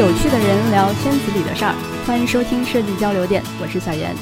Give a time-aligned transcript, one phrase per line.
[0.00, 1.74] 有趣的人聊圈子里的事儿，
[2.06, 4.16] 欢迎收听设计交流店，我是小严。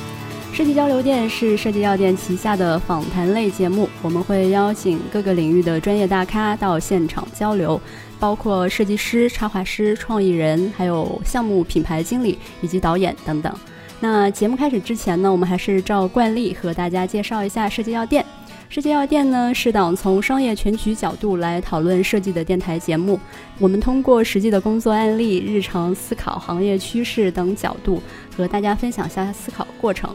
[0.52, 7.80] 设计交流店是设计药店旗下的访谈类节目，我们会邀请各个领域的专业大咖到现场交流，
[8.18, 13.54] 包括设计师、插画师、创意人，还有项目品牌经理以及导演等等。
[14.00, 18.26] 那节目开始之前呢，我们还是照惯例和大家介绍一下设计药店。
[18.70, 23.18] 设计药店呢是党从商业全局角度来讨论设计的电台节目。
[23.58, 28.02] 我们通过实际的工作案例、日常思考、行业趋势等角度，
[28.36, 30.14] 和大家分享下思考过程。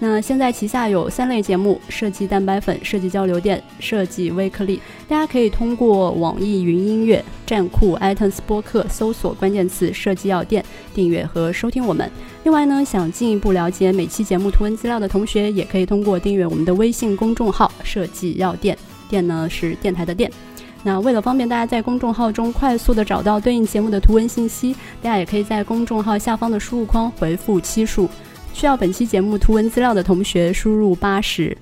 [0.00, 4.80] 那现在旗下有三类节目：设计蛋白粉、设计交流电、设计微颗粒。
[5.08, 10.62] 大家可以通过网易云音乐、站酷、iTunes 播客搜索关键词“设计药店”，
[10.92, 12.10] 订阅和收听我们。
[12.42, 18.76] 另外呢，想进一步了解每期节目图文资料的同学，也可以通过订阅我们的微信公众号“设计药店”，
[19.08, 20.30] 店呢是电台的店。
[20.82, 28.06] 那为了方便大家在公众号中快速的找到对应节目的图文信息，大家也可以在公众号下方的输入框回复期数。
[28.54, 31.54] 需要本期节目图文资料的同学输入八十。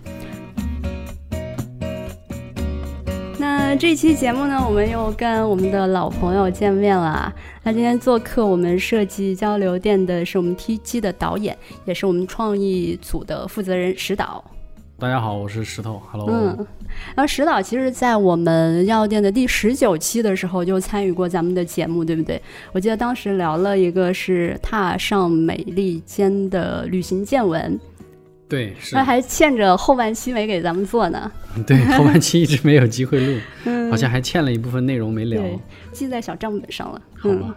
[3.39, 7.34] 那这期节目呢，我们又跟我们的老朋友见面了。
[7.62, 14.45] 那今天做客我们设计交流店的是我们 T G 的导演，也是我们创意组的负责人石导。
[15.03, 16.31] 大家好，我是石头，Hello。
[16.31, 16.56] 嗯，
[17.17, 22.41] 然后石导其实，在我们药店的第十九期的时候就参与过咱们的节目，对不对？
[22.70, 27.77] 我记得当时聊了一个是踏上美利坚的旅行见闻，
[28.48, 31.33] 对，那还欠着后半期没给咱们做呢。
[31.66, 33.41] 对，后半期一直没有机会录，
[33.91, 35.42] 好像还欠了一部分内容没聊，
[35.91, 37.03] 记在小账本上了。
[37.19, 37.53] 好吧。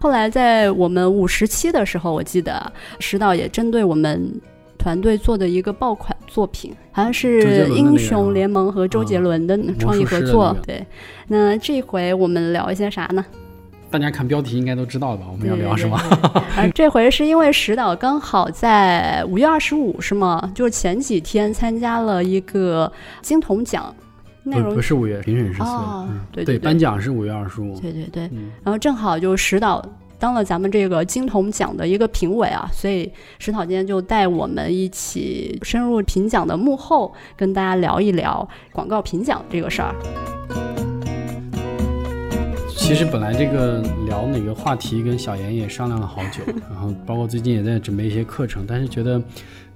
[0.00, 4.40] 后来在我们五十期的时候，我记得石导也针对我们。
[4.76, 10.56] 团队做的一个爆款作品，好像是英雄联盟和周杰伦的创意合作。
[10.64, 10.86] 对，
[11.28, 13.24] 那这回我们聊一些啥呢？
[13.88, 15.26] 大家看标题应该都知道了吧？
[15.30, 15.98] 我们要聊什么？
[16.74, 20.50] 这回是因为石导刚好在五月二十五是吗？
[20.54, 22.90] 就是前几天参加了一个
[23.22, 23.94] 金童奖，
[24.42, 27.78] 内容不是五月，评审是四月，对对，颁奖是五月二十五。
[27.78, 28.22] 对对对，
[28.64, 29.82] 然后正好就石导。
[30.18, 39.94] 当了咱们这个金童奖的一个评委啊，所以石涛今天就带我们一起深入评奖的幕后，跟大家聊一聊广告评奖这个事儿。
[42.68, 49.20] 其实本来这个聊哪个话题，跟小严也商量了好久，然后包括最近也在准备一些课程，但是觉得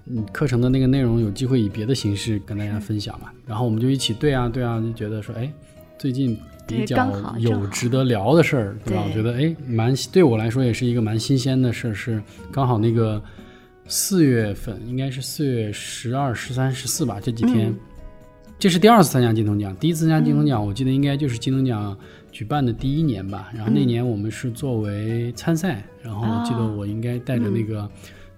[0.07, 5.53] 嗯课程的那个内容有机会以别的形式跟大家分享嘛，然后我们就一起对啊对啊，就觉得说哎
[5.99, 6.39] 最近。
[6.67, 9.03] 比较有值得聊的事儿，对吧？
[9.07, 12.23] 我觉得哎，蛮对我来说也是一个蛮新鲜的事儿，是
[12.53, 13.21] 刚好那个
[13.87, 17.75] 四月份，应该是四月十二、十三、十四吧，这几天，
[18.59, 21.97] 这是第二次参加金童奖，第一次参加金童奖，我记得应该就是金童奖
[22.31, 23.51] 举办的第一年吧。
[23.53, 27.91] 然后那年我们是作为参赛，然后我记得我应该带着那个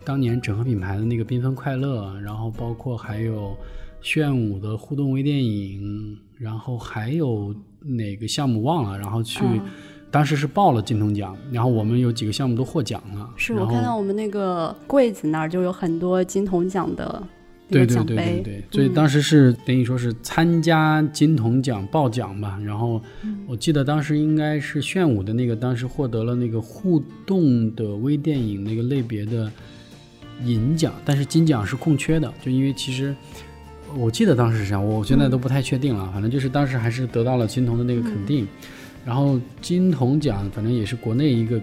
[0.05, 3.55] 当年整合品牌的那个缤纷快乐，然后包括还有
[4.01, 7.55] 炫舞的互动微电影，然后还有。
[7.85, 9.43] 哪个项目忘了，然后去，
[10.11, 13.31] 当时是报了金童奖，然后我们有几个项目都获奖了。
[13.37, 17.23] 是我看到我们那个柜子那儿就有很多金童奖的
[17.69, 22.61] 对对对对对，所以当时是等于说是参加金童奖报奖吧。
[22.65, 23.01] 然后
[23.47, 29.51] 我记得当时应该是炫舞的那个，当时获得了那个互动的微电影那个类别的
[30.45, 33.15] 银奖，但是金奖是空缺的，就因为其实。
[33.97, 36.11] 我记得当时是这样，我现在都不太确定了。
[36.13, 38.47] 反正就是当时还是得到了金童的那个肯定，
[39.05, 41.61] 然后金童奖反正也是国内一个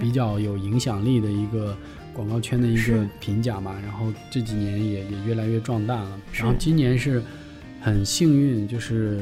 [0.00, 1.76] 比较有影响力的一个
[2.12, 3.74] 广告圈的一个评奖嘛。
[3.82, 6.18] 然后这几年也也越来越壮大了。
[6.32, 7.22] 然后今年是
[7.80, 9.20] 很幸运，就是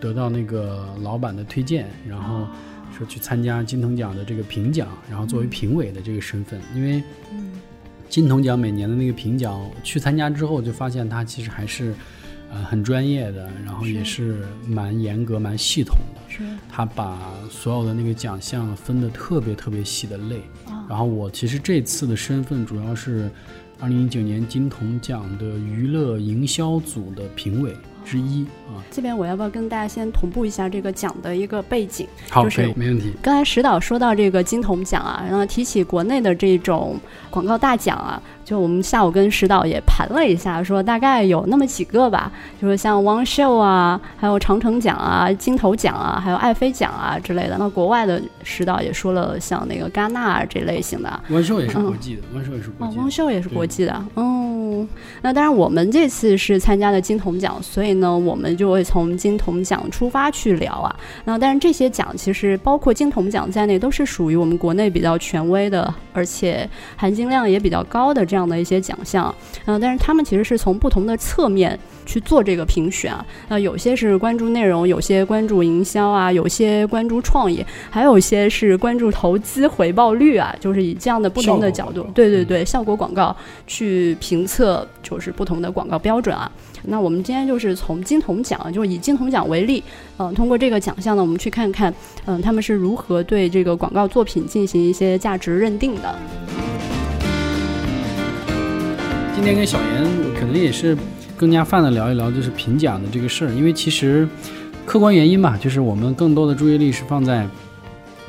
[0.00, 2.46] 得到那个老板的推荐，然后
[2.96, 7.02] 说去参加金童奖的这个评奖，然后作为评委的这个身份，因为。
[8.08, 11.94] 金童奖每年的那个评奖，去参加之后就发现他其实还是，
[12.50, 16.20] 呃，很专业的，然后也是蛮严格、蛮系统的。
[16.28, 16.42] 是。
[16.70, 20.40] 他把所有的那个奖项分得特别特别细的类。
[20.88, 23.28] 然后我其实这次的身份主要是，
[23.80, 27.74] 二零一九年金童奖的娱乐营销组的评委。
[28.06, 32.06] 之一啊，这边我要不要跟大家先同步一下这个奖的一个背景？
[32.30, 33.12] 好，可以，没问题。
[33.20, 36.96] 刚才石导说到这个金童奖啊，然后提起国内的这种
[37.30, 38.22] 广告大奖啊。
[38.46, 42.30] 就我们下午跟石导也盘了一下，说大概有那么几个吧，
[42.62, 47.56] 就是像汪秀啊，还有长城奖啊、金头奖啊，还有爱妃奖啊之类的。
[47.58, 51.20] 那国外的石导也说了，像那个戛纳这类型的。
[51.30, 52.94] 汪秀也是国际的，汪秀也是国际。
[52.94, 54.06] 哦，汪秀也是国际的。
[54.14, 54.45] 哦，
[54.80, 54.88] 嗯，
[55.22, 60.94] 那当然我们这次是参加了金童奖，所以呢，我们就会从金童奖出发去聊啊。
[61.24, 69.34] 那但是这些奖其实包括金童奖在内，都是属于我们国内比较权威的，而且含金量也比较高的这样的一些奖项。
[69.64, 71.78] 嗯，但是他们其实是从不同的侧面。
[72.06, 83.36] 去做这个评选啊，那有些是关注内容，有些关注营销啊，有些关注创意，还有一些是关注投资回报率啊，就是以这样的不同的角度，对对对，效果广告
[83.66, 84.65] 去评测，
[85.02, 86.50] 就是不同的广告标准啊。
[86.84, 89.82] 那我们今天就是从金童奖，就是以金童奖为例，
[90.18, 91.92] 嗯，通过这个奖项呢，我们去看看，
[92.24, 96.14] 嗯，他们是如何对这个广告作品进行一些价值认定的。
[99.34, 100.04] 今天跟小严
[100.38, 100.96] 可能也是。
[101.38, 104.26] 更加泛的聊一聊，就是评奖的这个事儿，因为其实
[104.86, 107.46] 客观原因吧，就是我们更多的注意力是放在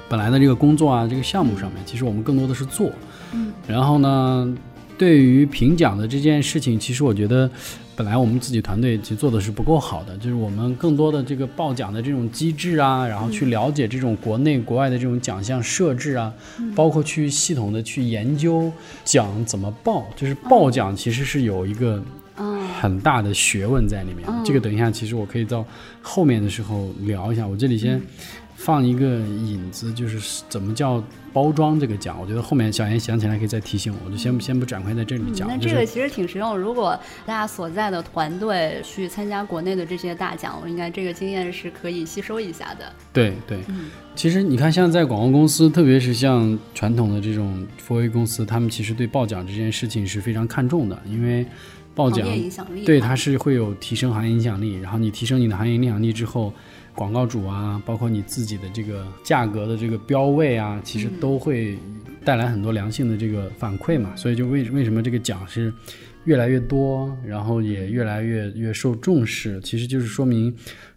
[0.09, 1.81] 本来的这个工作啊，这个项目上面。
[1.85, 2.91] 其实我们更多的是做，
[3.31, 3.53] 嗯。
[3.65, 4.53] 然后呢，
[4.97, 7.49] 对于评奖的这件事情，其实我觉得
[7.95, 16.33] 本来我们自己团队其实做的是不够好的，就是我们更多的这个报奖的这种机制啊，然后去了解这种国内国外的这种奖项设置啊，
[16.75, 18.71] 包括去系统的去研究
[19.03, 22.03] 奖怎么报，就是报奖其实是有一个。
[22.79, 25.65] 很大的学问在里面，这个等一下，其实我可以到
[25.99, 27.47] 后面的时候聊一下。
[27.47, 27.99] 我这里先
[28.57, 31.01] 放一个引子，就是怎么叫
[31.31, 32.17] 包装这个奖。
[32.19, 35.47] 我觉得后面小严想起来可以再提醒我，我就先不先不展开在这里讲。
[35.47, 42.91] 那这个其实挺实用，如果大家所在的团队去参加国内的这些大奖，我应该这个经验是可以吸收一下的。
[43.13, 43.59] 对对，
[44.15, 51.45] 其实你看，像在广告公司，特别是像传统的这种 4A 公司，他们其实对报奖这件事情是非常看重的，因为。
[51.95, 52.27] 报奖
[52.85, 56.53] 对它是会有提升行业影响力，然后你提升你的行业影响力之后，
[56.97, 61.77] 广告主啊，包括你自己的这个价格的这个标位啊，其实都会
[62.25, 64.15] 带来很多良性的这个反馈嘛。
[64.15, 65.71] 所以就为为什么这个奖是
[66.23, 70.51] 越来越多，然后也越来越越受重视，其实就是说明，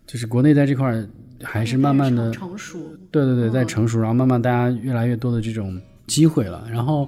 [0.06, 1.06] 就是国内在这块
[1.42, 2.78] 还是慢慢的成熟。
[3.10, 7.06] 对对对，在成熟，然后慢慢大家越来越多的这种机会了，然后。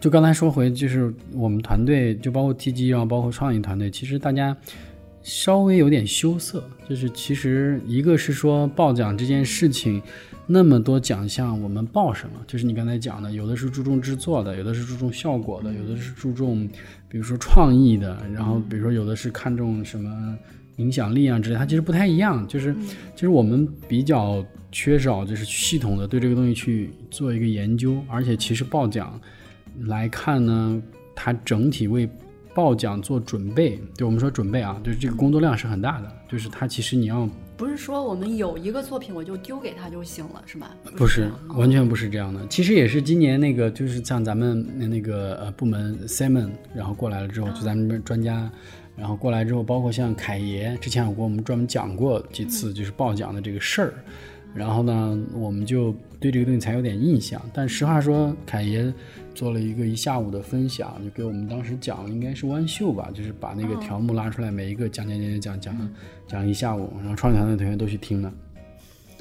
[0.00, 4.54] 就刚才说回，就是我们团队，就包括 TG，然后包括创意团队，其实大家
[5.24, 6.62] 稍微有点羞涩。
[6.88, 10.00] 就是其实一个是说报奖这件事情，
[10.46, 12.34] 那么多奖项，我们报什么？
[12.46, 16.68] 就是你刚才讲的，有的是注重制作的，有的是注重效果的，有的是注重，
[17.08, 20.38] 比如说创意的，然后比如说有的是看重什么
[20.76, 22.46] 影响力啊之类，它其实不太一样。
[22.46, 22.74] 就是
[23.14, 29.18] 就是我们比较缺少，就是系统的对这个东西去做一个研究，而且其实报奖。
[29.86, 30.80] 来看呢，
[31.16, 32.08] 它整体为
[32.54, 36.10] 报奖做准备，对我们说准备啊，就是这个工作量是很大的。
[36.28, 40.70] 就是它其实你要不是说我们有一个作品我就丢给他就行了，是吧？
[40.96, 42.40] 不是，完全不是这样的。
[42.48, 48.50] 其实也是今年那个，就是像咱们那个呃部门 Simon，然后过来了之后，就咱们专家，
[48.96, 53.94] 然后过来之后，包括像凯爷，之前有过我们专门讲过几次，就是报奖的这个事儿。
[54.52, 57.40] 然后呢，我们就对这个东西才有点印象。
[57.52, 58.92] 但实话说，凯爷。
[59.34, 65.90] 做了一个一下午的分享，就给我们当时讲，应该是弯秀吧，就是把那个条目拉出来，每一个讲讲讲讲讲讲
[66.28, 68.32] 讲一下午，然后创业团队同学都去听了。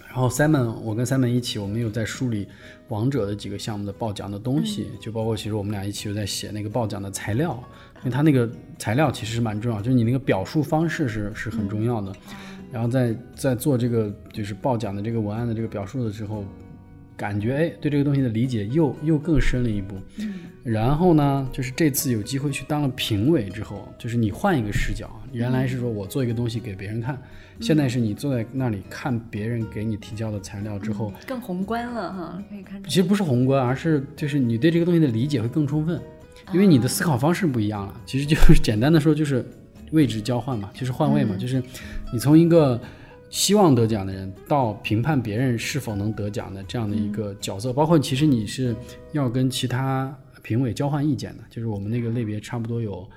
[0.08, 2.48] 然后 Simon，我跟 Simon 一起，我们有在梳理
[2.90, 7.62] 王者的几个项目的报奖的东西，就包括其实我们俩一起又在写那个报奖的材料，
[7.98, 12.14] 因为他那个材料其实是蛮重要，就是你那个表述方式是是很重要的。
[12.72, 16.46] 然后在在做这个就是报奖的这个文案的这个表述的时候。
[17.16, 19.96] 感觉哎，对这个东西的理解又又更深了一步。
[20.20, 27.22] 嗯，然后呢，就是这次有机会去当了评委之后，就是你换一个视角，原来是说我做一个东西给别人看，
[27.60, 32.84] 现在是你坐在那里看别人给你提交的材料之后，更宏观了哈，可以看。
[32.84, 36.02] 其实不是宏观，而是就是你对这个东西的理解会更充分，
[36.54, 38.02] 因为你的思考方式不一样了。
[38.06, 39.46] 其实就是简单的说，就是
[39.92, 41.62] 位置交换嘛，就是换位嘛，就是
[42.12, 42.82] 你从一个。
[43.34, 48.76] 希望得奖的人到评判别人是否能得奖的这样的一个角色，包括其实你是
[49.12, 51.44] 要跟其他评委交换意见的。
[51.50, 53.10] 就是我们那个类别差不多有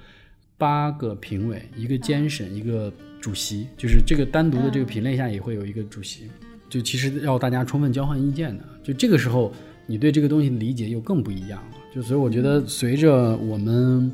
[0.56, 3.66] 八个评委，一个监审，一个主席。
[3.76, 6.30] 就是这个单独的这个品类下也会有一个主席。
[6.70, 8.64] 就其实要大家充分交换意见的。
[8.82, 9.52] 就这个时候，
[9.84, 11.76] 你对这个东西理解又更不一样了。
[11.94, 14.10] 就所以我觉得，随着我们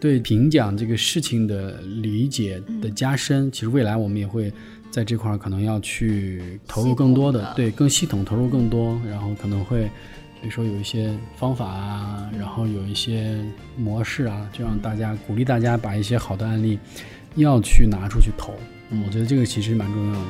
[0.00, 4.52] 对评奖这个事情的理解的加深，其实未来我们也会。
[4.96, 9.82] 在这块儿可能要去投入更多的，对，更系统投入更多，然后可能会，
[10.40, 13.38] 比如说有一些方法啊，然后有一些
[13.76, 16.78] 模式啊，就让大家鼓励大家把一些好的案例
[17.34, 18.54] 要去拿出去投。
[18.88, 20.26] 嗯，我觉得这个其实蛮重要的。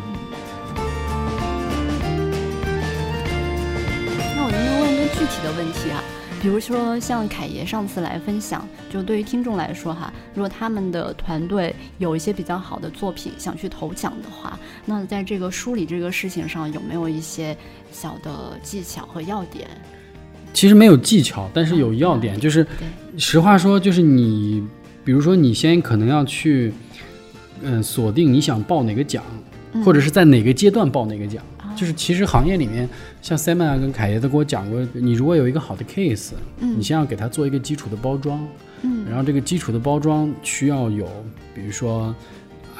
[4.35, 6.03] 那我能不能问一个具体的问题啊？
[6.47, 17.55] 比比如说像凯爷上次来分享，就对于听众来说哈，如果他们的团队有一些比较好的作品想去投奖的话，那在这个梳理这个事情上有没有一些
[17.91, 19.69] 小的技巧和要点？
[20.55, 22.65] 其实没有技巧，但是有要点，就是
[23.19, 24.65] 实话说，就是你，
[25.05, 26.73] 比如说你先可能要去，
[27.61, 29.23] 嗯，锁定你想报哪个奖，
[29.85, 31.43] 或者是在哪个阶段报哪个奖。
[31.77, 32.89] 就是其实行业里面，
[33.21, 38.45] 像 Simon 啊跟凯爷都给我讲过，你如果有一个好的 case，你先要给他做一个基础的包装，
[38.83, 41.07] 嗯，然后这个基础的包装需要有，
[41.55, 42.15] 比如说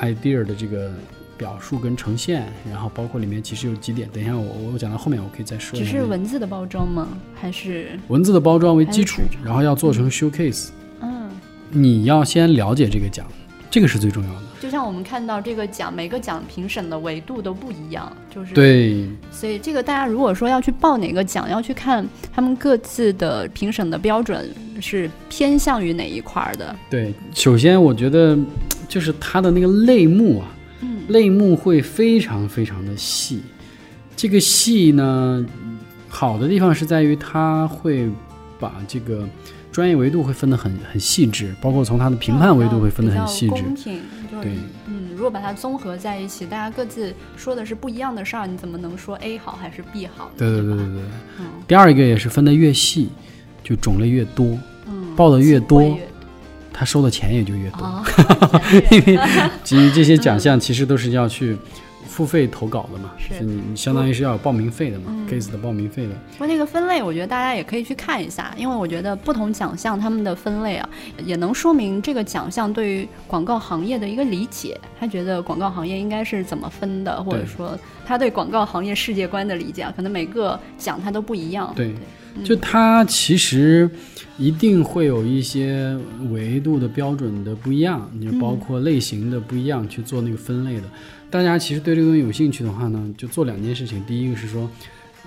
[0.01, 0.91] idea 的这个。
[1.39, 5.79] 表述跟呈现，然后包括里面其实有几点，等一下我我讲到后面我可以再说。
[5.79, 7.07] 只是文字的包装吗？
[7.35, 10.69] 还是文字的包装为基础，然后要做成 showcase。
[11.03, 11.29] 嗯，
[11.71, 13.27] 你要先了解这个奖，
[13.71, 14.43] 这个是最重要的。
[14.61, 19.07] 就像我们看到这个奖，每个奖评审的维度都不一样，就是对。
[19.31, 24.49] 所以这个大家如果说要去报哪个奖，要去看他们各自的评审的标准
[24.81, 26.75] 是偏向于哪一块的。
[26.89, 28.39] 对，首先我觉得
[28.89, 30.49] 就是它的那个类目啊。
[31.09, 33.41] 类目会非常非常的细，
[34.17, 35.47] 这个细呢，
[36.09, 38.09] 好的地方是在于它会
[38.59, 39.25] 把这个
[39.77, 43.63] 专业维度会分得很很细致，包括从它的评判维度会分得很细致。
[44.41, 44.53] 对，
[44.87, 50.31] 嗯，如果把它综合在一起，大家各自说的是不一样的事儿，你怎么能说 A 好还是 B 好？
[50.35, 51.03] 对对对对对。
[51.69, 53.11] 第二一个也是分得越细，
[53.63, 54.59] 就种类越多，
[55.15, 55.95] 报的越多。
[56.73, 58.03] 他收的钱也就越多，
[58.91, 59.19] 因为
[59.63, 61.55] 基于这些奖项其实都是要去
[62.09, 66.15] 付费投稿的嘛，是你你相当于是要有报名费的嘛，case 的报名费的。
[66.33, 70.89] 不过那个分类，我觉得大家也可以去看一下，因为我觉得不同奖项他们的分类啊，
[71.25, 74.79] 也能说明这个奖项对于广告行业的一个理解。
[74.99, 81.73] 他觉得广告行业应该是怎么分的，或者说他对广告行业世界观的理解，啊可能每个奖它都不一样。
[81.77, 81.95] 对，
[82.45, 83.91] 就它其实。
[84.39, 85.99] 一定会有一些
[86.31, 90.83] 维度的标准的不一样，你包括类型的不一样去做那个分类的。
[91.31, 94.03] 大家其实对这个东西有兴趣的话呢，就做两件事情。
[94.07, 94.71] 第一个是说，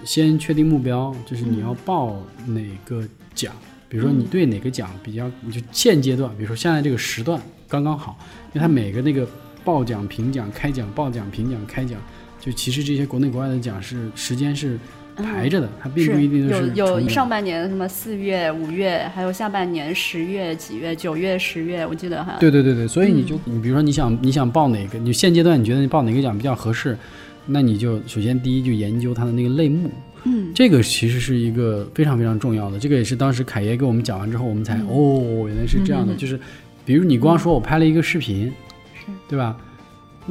[0.04, 3.04] 先确定目标，就是你要报哪个
[3.34, 3.54] 奖。
[3.88, 8.18] 比如说你对哪个奖比较，你就现阶段，比如说现在这个时段刚刚好，
[8.54, 9.28] 因为它每个那个
[9.64, 12.00] 报奖、评奖、开奖、报奖、评奖、开奖，
[12.40, 14.80] 就其实这些国内国外的奖是时间是。
[15.24, 22.38] 排着的，它并不一定是有有上半年什么四月、五月，还有下半年十月、几月、九月、十月，我记得哈。
[22.40, 26.98] 对对对对，所以你就你比如说你想你想报哪个，你现阶段你觉得你报哪个奖比较合适，
[27.46, 29.90] 那你就首先第一就研究它的那个类目，
[30.26, 36.40] 嗯，这个其实是一个非常非常重要的，这个也是当时凯爷给我们讲完之后，我们才哦原来是这样的，就是
[36.86, 38.52] 比如你光说我拍了一个视频，
[38.94, 39.56] 是，对吧？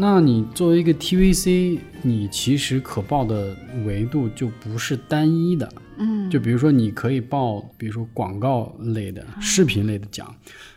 [0.00, 10.32] 那你作为一个 TVC，你其实可报的维度就不是单一的，嗯，就比如说你可以报，比如说广告类的、视频类的奖，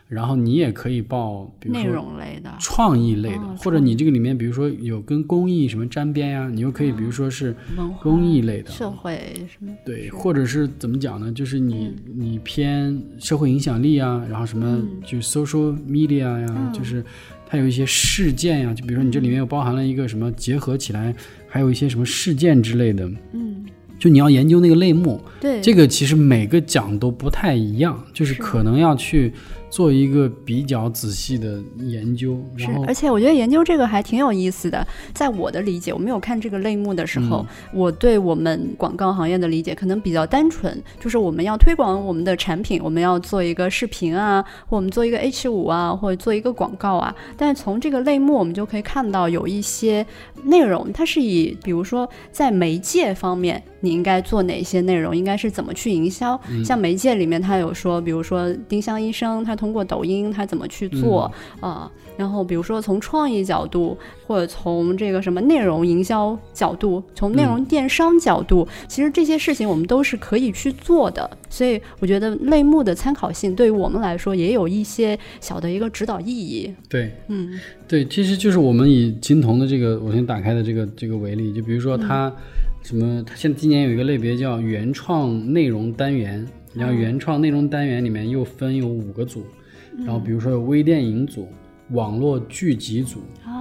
[0.08, 7.56] 然后你也可以报，比如说内容类的、创意类的，或者你这个里面，比如说有跟公益什么沾边呀，你又可以，比如说是
[8.02, 11.32] 公益类的、社会什么，对，或者是怎么讲呢？
[11.32, 17.06] 就是你你偏社会影响力啊，然后什么就 social media 呀，就是。
[17.52, 21.14] 还有一些事件呀，就比如说你这里面又包含了一个什么结合起来，
[21.50, 23.66] 还有一些什么事件之类的，嗯，
[24.00, 28.34] 就你要研究那个类目，对，这个其实每个奖都不太一样，就是。
[28.36, 29.34] 可能要去。
[29.72, 34.86] 做一个比较仔细的研究，是，而且我觉得研究这个还挺有意思的。
[35.14, 47.16] 在我的理解，我没有看这个类目的时候，我对我们广告行业的理解可能比较单纯，就是我们要推广我们的产品，我们要做一个视频啊，或我们做一个 H 五啊，或者做一个广告啊。
[47.38, 50.06] 但是从这个类目，我们就可以看到有一些
[50.44, 56.40] 内容，它是以比如说在媒介方面，你应该做哪些内容，应该是怎么去营销。
[56.66, 59.56] 像媒介里面，他有说，比如说丁香医生，他。
[59.62, 61.88] 通过抖音，他怎么去做啊？
[62.18, 63.96] 然后比如说从创意角度，
[64.26, 71.30] 或者从这个什么内容营销角度，从内容电商角度，其实这些事情我们都是可以去做的。
[71.48, 76.74] 所以我觉得类目的参考性对于我们来说也有一些小的一个指导意义。
[76.90, 82.34] 对，嗯，对，其实就是我们以金童的这个我先打开的这个这个为例，就比如说它
[82.84, 86.48] 什么，它现在今年有一个类别叫原创内容单元。
[86.74, 89.44] 然后原创内容单元里面又分有五个组，
[90.06, 91.50] 然后比如说有微电影组、
[91.90, 93.20] 网络剧集组、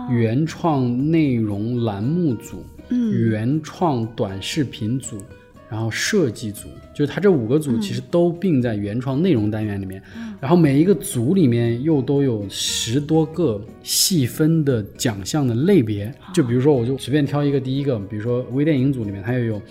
[0.08, 5.18] 原创内容栏目组、原创短视频组，
[5.70, 10.02] 然后设计组，就是它这五个组其实都并在原创内容单元里面。
[10.40, 19.62] 然后每一个组里面又都有十多个细分的奖项的类别，就比如说我就随便挑一个，第一个，比如说微电影组里面它又有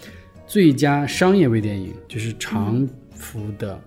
[0.48, 2.88] 最佳商业微电影，就是长。
[3.22, 3.77] 幅的，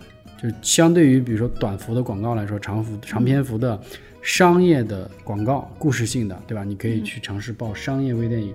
[0.43, 3.81] 就是相对于比如说短幅的广告来说，长幅长篇幅的
[4.21, 6.63] 商业的广告，故事性的，对吧？
[6.63, 8.53] 你可以去尝试报商业微电影，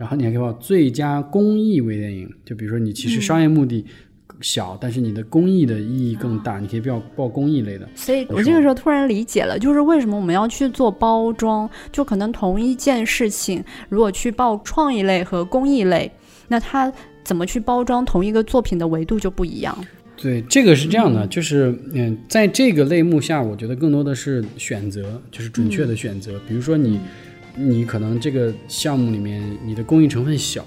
[0.00, 3.84] 然后你还可以报最佳公益微电影，就比如说你其实商业目的。
[4.42, 7.86] 小，但是你的公益的意义更大，你可以报报公益类的。
[7.94, 11.68] 所以我这个时候突然理解了，就是为什么我们要去做包装？
[11.92, 16.10] 就可能同一件事情，如果去报创意类和公益类，
[16.48, 16.90] 那它
[17.22, 19.76] 怎么去包装同一个作品的维度就不一样。
[20.16, 26.40] 对，这个是这样的，就是嗯，在这个类目下，我觉得更多的是选择，就是准确的选择。
[26.48, 26.98] 比如说你，
[27.54, 30.64] 你可能这个项目里面你的公益成分小。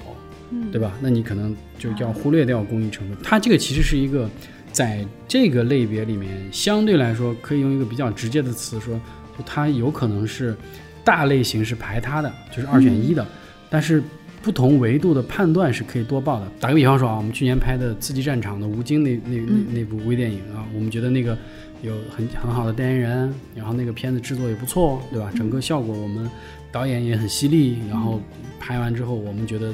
[0.71, 0.93] 对吧？
[1.01, 3.17] 那你可能就要忽略掉公益成分。
[3.23, 4.29] 它这个其实是一个，
[4.71, 8.93] 在这个类别里面，相对来说可以用一个比较直接的词说，
[9.35, 10.55] 就它有可能是
[11.03, 13.25] 大类型是排他的，就是二选一的。
[13.67, 14.03] 但是
[14.43, 16.47] 不同维度的判断是可以多报的。
[16.59, 21.35] 打个比方说啊，我们去年拍的《刺激战场》的吴京那那那那部微电影啊，我们觉得那个
[21.81, 25.31] 有很很好的代言人，然后那个片子制作也不错，对吧？
[25.35, 26.29] 整个效果我们
[26.73, 28.19] 导演也很犀利，然后
[28.59, 29.73] 拍完之后我们觉得。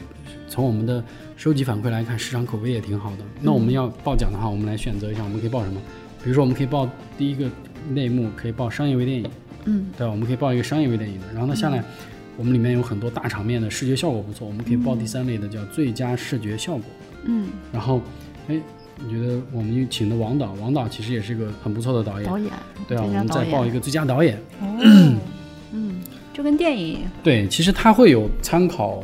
[0.51, 1.03] 从我们的
[1.37, 3.17] 收集反馈来看，市场口碑也挺好的。
[3.39, 5.79] 那我们要报奖的话，我们来选择一下，我们可以报什么？
[6.23, 7.47] 比如说，我们可以报第一个
[7.93, 9.29] 类目，可以报商业微电影，
[9.65, 10.11] 嗯，对吧？
[10.11, 11.27] 我们可以报一个商业微电影的。
[11.31, 11.83] 然后呢，下来
[12.35, 16.85] 我们里面有很多大场面的视觉效果不错，我们可以报第三类的，叫最佳视觉效果，
[17.25, 17.49] 嗯。
[17.71, 18.01] 然后，
[18.47, 18.59] 哎，
[18.97, 22.51] 你觉得我们请的王导，王导其实也是一个很不错的导演，导演，
[22.87, 25.15] 对啊，我们再报一个最佳导演，哦，
[25.73, 26.01] 嗯，
[26.39, 29.03] 就跟电影，对，其实它会有参考。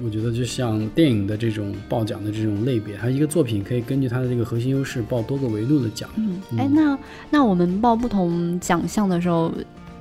[0.00, 6.08] 我觉得就像电影的这种报奖的这种类别，它一个作品可以根据它的这个核心优势报多个维度的奖。
[6.14, 6.96] 嗯，哎，那
[7.30, 9.52] 那我们报不同奖项的时候，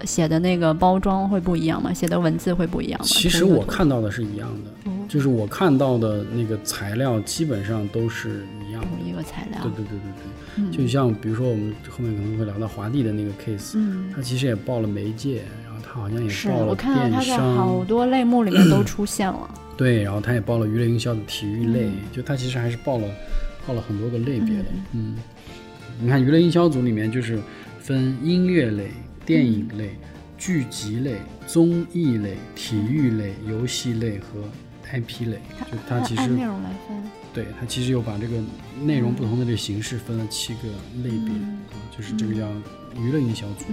[0.04, 1.92] 写的那个包装会不一样吗？
[1.92, 3.08] 写的文字会不一样吗？
[3.08, 9.60] 其实我看到的是一样的，就是我看到的那个材料基本上都是一样的，同一个材料。
[9.64, 15.44] 对对对对对，就像比如说我们后面可能会聊到华帝的那个 case，嗯，他其实也报了媒介，
[15.94, 19.50] 他好像也是，报了电商，我看到他在好多类目里面都出现了。
[19.76, 23.08] 对，然后他也报了娱乐营销的体育类，就他其实还是报了
[23.68, 24.66] 报了很多个类别的。
[24.94, 25.18] 嗯，
[26.00, 27.42] 你看娱乐营销组里面就是
[27.80, 28.92] 分音乐类、
[29.26, 29.98] 电影类、
[30.38, 34.44] 剧集类、综艺类、体育类、游戏类和
[34.94, 35.42] IP 类。
[35.60, 37.04] 就他其实内容来分。
[37.34, 38.36] 对他其实又把这个
[38.82, 40.70] 内容不同的这形式分了七个
[41.04, 42.48] 类别啊，就是这个叫
[42.98, 43.66] 娱乐营销组。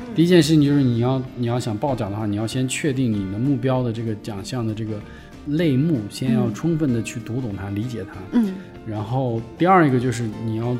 [0.00, 0.14] 嗯。
[0.14, 5.00] 第一件事情就是你要你要想报奖的话，你要先确定你的目标的这个奖项的这个
[5.46, 8.20] 类目，先要充分的去读懂它、理解它。
[8.32, 8.54] 嗯。
[8.86, 10.76] 然后第二一个就是你要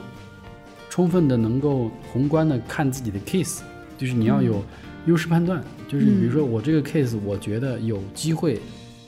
[0.88, 3.60] 充分的能够宏观的看自己的 case，
[3.98, 4.64] 就是你要有
[5.06, 5.62] 优势判断。
[5.88, 8.60] 就是比如说我这个 case，我觉得有机会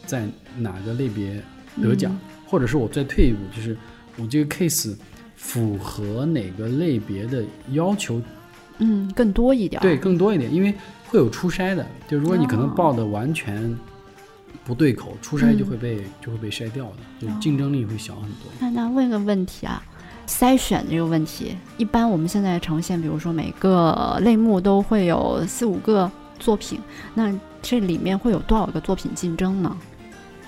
[0.06, 1.42] 在哪个类别
[1.82, 2.16] 得奖，
[2.46, 3.76] 或者是我再退一步，就是
[4.16, 4.96] 我这个 case
[5.34, 8.20] 符合哪个类别的要求。
[8.78, 9.80] 嗯，更多一点。
[9.82, 10.74] 对，更多一点，因为
[11.08, 11.86] 会有初筛的。
[12.08, 13.76] 就如果你可能报的完全
[14.64, 18.50] 不对口，初筛就会被就会被筛掉的，就竞争力会小很多。
[18.60, 19.82] 那那问个问题啊，
[20.26, 26.78] 筛选这个问题，一般我们现在呈现，比如说每个类目都会有四五个作品，
[27.14, 29.76] 那这里面会有多少个作品竞争呢？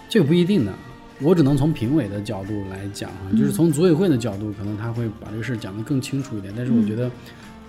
[0.08, 0.72] 这个不一定的，
[1.20, 6.54] 我只能从评委的角度来讲啊，就是从组委会的角度，可能他会把这个事儿讲得更清楚一点。
[6.56, 7.10] 但是我觉得。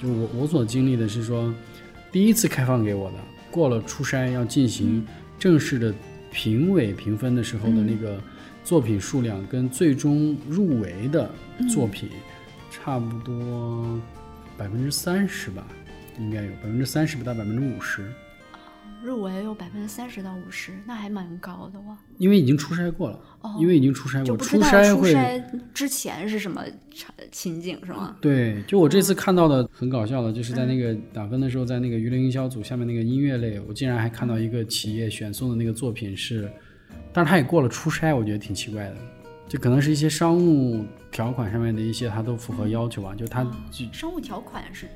[0.01, 1.53] 就我我所经历的是说，
[2.11, 3.17] 第一次开放给我的，
[3.51, 5.05] 过了初筛要进行
[5.37, 5.93] 正式的
[6.31, 8.19] 评委评分的时候的那个
[8.63, 11.29] 作品数量，跟最终入围的
[11.69, 12.09] 作品
[12.71, 14.01] 差不多
[14.57, 15.67] 百分之三十吧，
[16.17, 18.11] 应该有百分之三十不到百分之五十。
[19.03, 21.97] 入围有百分之三十到五十，那还蛮高的哇。
[22.17, 26.63] 因为已经初筛过了，哦，因为已经出筛过，出筛会之前是什么
[27.31, 28.15] 情景是吗？
[28.21, 36.51] 对，就我这次看到的很搞笑的，就是在那个打分的时候，在那个娱乐营销组下面那个音乐类，我竟然还看到一个企业选送的那个作品是，
[37.11, 38.95] 但是他也过了初筛，我觉得挺奇怪的，
[39.47, 43.45] 就可能是一些商务条款上面的一些，他都符合要求吧，就他
[43.91, 44.87] 商务条款是。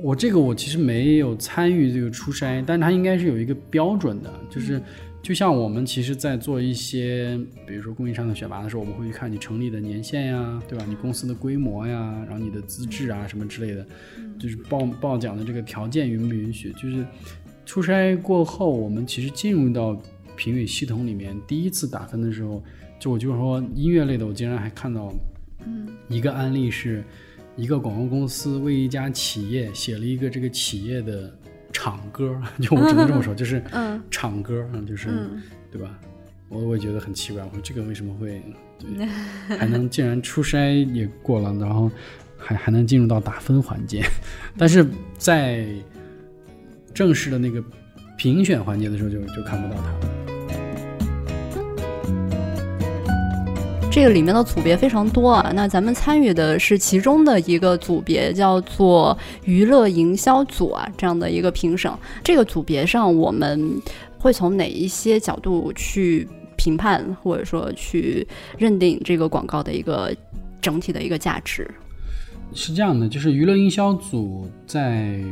[0.00, 4.80] 我这个我其实没有参与这个初筛，但是它应该是有一个标准的，就是
[5.22, 10.84] 就像我们其实，在做一些，比如说供应商的选拔的时候，我们会去看你成立的年限呀，对吧？
[10.88, 13.86] 你公司的规模呀，然后你的资质啊什么之类的，
[14.36, 16.72] 就是报报奖的这个条件允不允许？
[16.72, 17.06] 就是
[17.64, 19.96] 初筛过后，我们其实进入到
[20.36, 22.60] 评委系统里面，第一次打分的时候，
[22.98, 25.14] 就我就是说音乐类的，我竟然还看到，
[25.64, 27.04] 嗯，一个案例是。
[27.54, 31.30] 一个广告公司为一家企业写了一个这个企业的
[31.72, 33.62] 厂歌， 就我只能这么说， 就是
[34.10, 35.08] 场歌，嗯，就是
[35.70, 35.98] 对吧？
[36.48, 38.42] 我我也觉得很奇怪，我说这个为什么会
[39.58, 41.90] 还能竟然初筛也过了，然后
[42.36, 44.04] 还还能进入到打分环节，
[44.58, 45.66] 但是在
[46.92, 47.62] 正式的那个
[48.18, 50.21] 评选环节的时候就就看不到他了。
[53.92, 61.92] 这个里面的组别非常多啊，那咱们参与的是其中的一个组别，叫做娱乐营销组啊，这样的一个评审。
[62.24, 63.78] 这个组别上，我们
[64.18, 66.26] 会从哪一些角度去
[66.56, 68.26] 评判，或者说去
[68.56, 70.10] 认定这个广告的一个
[70.62, 71.70] 整体的一个价值？
[72.54, 75.22] 是这样的，就是娱乐营销组在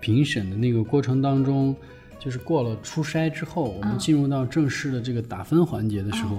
[0.00, 1.76] 评审的那个过程当中，
[2.18, 6.38] 就是过了初筛之后，我们进入到正式的这个打分环节的时候，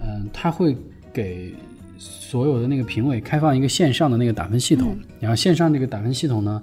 [0.00, 0.76] 嗯，他会。
[1.14, 1.54] 给
[1.96, 6.62] 所有的那个评委开放一个线上的那个打分系统，然后线上这个打分系统呢，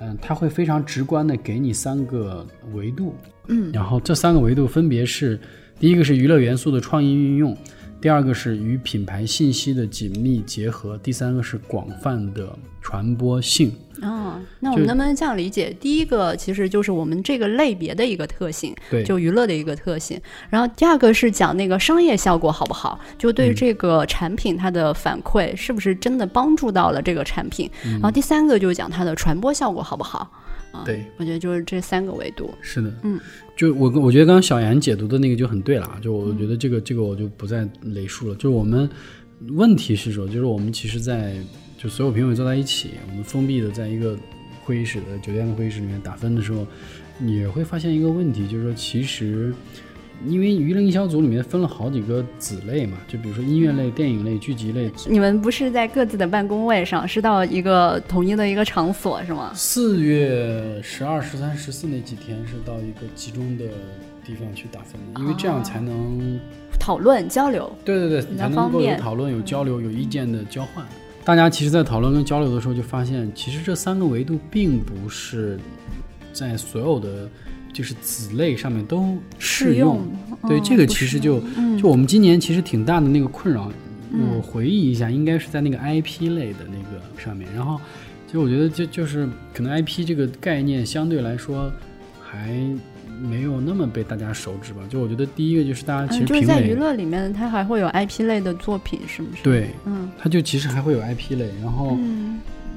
[0.00, 3.14] 嗯，它会非常直观的给你三个维度，
[3.46, 5.38] 嗯，然后这三个维度分别是，
[5.78, 7.56] 第一个是娱乐元素的创意运用。
[8.00, 13.72] 第二个是与品牌信息的紧密结合，第三个是广泛的传播性。
[14.02, 15.74] 哦，那我们能不能这样理解？
[15.80, 20.20] 第一个其实就是我们这个类别的一个特性，对，就娱乐的一个特性。
[20.50, 27.70] 然后第二个是讲那个商业效果好不好，就对于这个产品它的反馈是不是真的帮助到了这个产品。
[27.82, 30.30] 然后第三个就是讲它的传播效果好不好。
[30.84, 32.52] 对，我觉得就是这三个维度。
[32.60, 33.20] 是的，嗯，
[33.56, 38.34] 就我我觉得刚刚小严解读的那个就很对了啊，就我觉得这个这个我就不再累述了。
[38.34, 38.90] 就是我们
[39.50, 41.36] 问题是说，就是我们其实，在
[41.84, 44.16] 就所有评委坐在一起，我们封闭的在一个
[44.64, 46.66] 会议室的酒店的会议室里面打分的时候，
[47.26, 49.54] 也会发现一个问题，就是说其实。
[50.28, 54.88] 因为娱乐营销组里面分了好几个子类嘛，就比如说音乐类、电影类、剧集类。
[55.08, 59.50] 你们不是在各自的办公位上，是到一个统一的一个场所是吗？
[59.56, 63.64] 四月十二、十三、十四那几天是到一个集中的
[64.24, 66.40] 地方去打分的，因为这样才能
[66.78, 67.70] 讨论交流。
[67.84, 70.86] 对对对，才能够有讨论、有交流、有意见的交换。
[71.24, 75.58] 大家其实，在讨论跟交流的时候，就发现其实这三个维度并不是
[76.32, 77.28] 在所有的。
[77.72, 80.00] 就是子类上面都适用，
[80.46, 81.40] 对这个其实就
[81.76, 83.68] 就我们今年其实挺大的那个困扰，
[84.12, 87.48] 我回忆一下，应该是在那个 IP 类的那个上面。
[87.52, 87.80] 然后，
[88.28, 91.68] 其实我觉得就就是可能 IP 这个概念相对来说
[92.22, 92.64] 还
[93.20, 94.80] 没有那么被大家熟知吧。
[94.88, 99.42] 就我觉得第一个就是大家其实就是在娱乐里面，它还会有 IP 类的作品，是不是？
[99.42, 101.98] 对，嗯，它就其实还会有 IP 类，然后。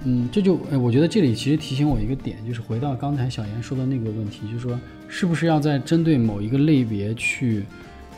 [0.06, 7.64] 嗯，这就哎，我觉得这里其实提醒我一个点，就是回到刚才小严说的那个问题，就是说，是不是要在针对某一个类别去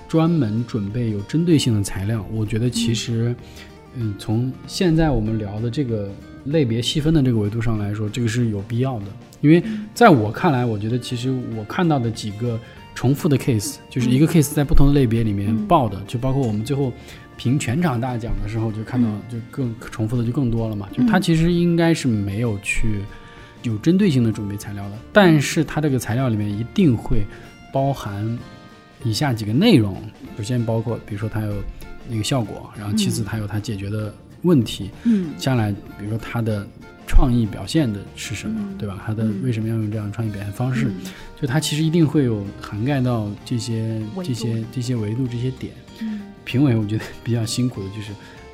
[0.08, 2.24] 专门准备有针对性的材料？
[2.32, 3.34] 我觉得其实，
[3.96, 6.12] 嗯，从现在我们聊的这个
[6.44, 9.06] 类别细分的这个维度上来说，这个是有必要的。
[9.42, 12.60] 因为在我看来，我觉得其实我看到的几个
[12.94, 16.92] 重复的 case，就是一个 case 在不同的类别里面报的，就包括我们最后。
[17.40, 20.90] 评全场大奖的时候，就看到就更重复的就更多了嘛。
[20.92, 23.02] 就他其实应该是没有去
[23.64, 27.24] 有针对性的准备材料的，但是他这个材料里面一定会
[27.72, 28.38] 包含
[29.06, 29.96] 以下几个内容。
[30.38, 31.54] 首先包括，比如说它有
[32.10, 34.92] 那个效果，然后其次它有它解决的问题。
[35.06, 36.68] 嗯，将来比如说它的
[37.10, 39.02] 创意表现的是什么，对吧？
[39.04, 40.92] 他的为什么要用这样创意表现方式？
[41.42, 45.74] 就他其实一定会有涵盖到这些这些这些维度这些点。
[46.46, 48.12] 评委我觉得比较辛苦的就是，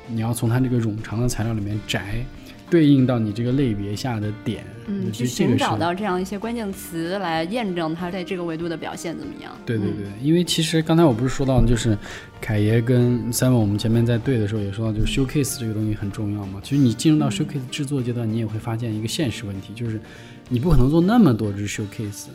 [0.08, 2.24] 你要从他这个冗长的材料里面摘，
[2.70, 9.52] 对应到你这个类别下的点，嗯，去寻找到这样一些关键词来验证它在这个维度的表现怎么样？
[9.64, 11.96] 对对对，因为其实刚才我不是说到，就是
[12.40, 16.60] 凯爷跟 Seven 我们前面在对的时候也说到，就是 showcase 这个东西很重要嘛。
[16.62, 20.00] 其实你进入到 showcase 制作阶段，你也会发现一个现实问题，就是
[20.48, 22.26] 你不可能做那么多只 showcase。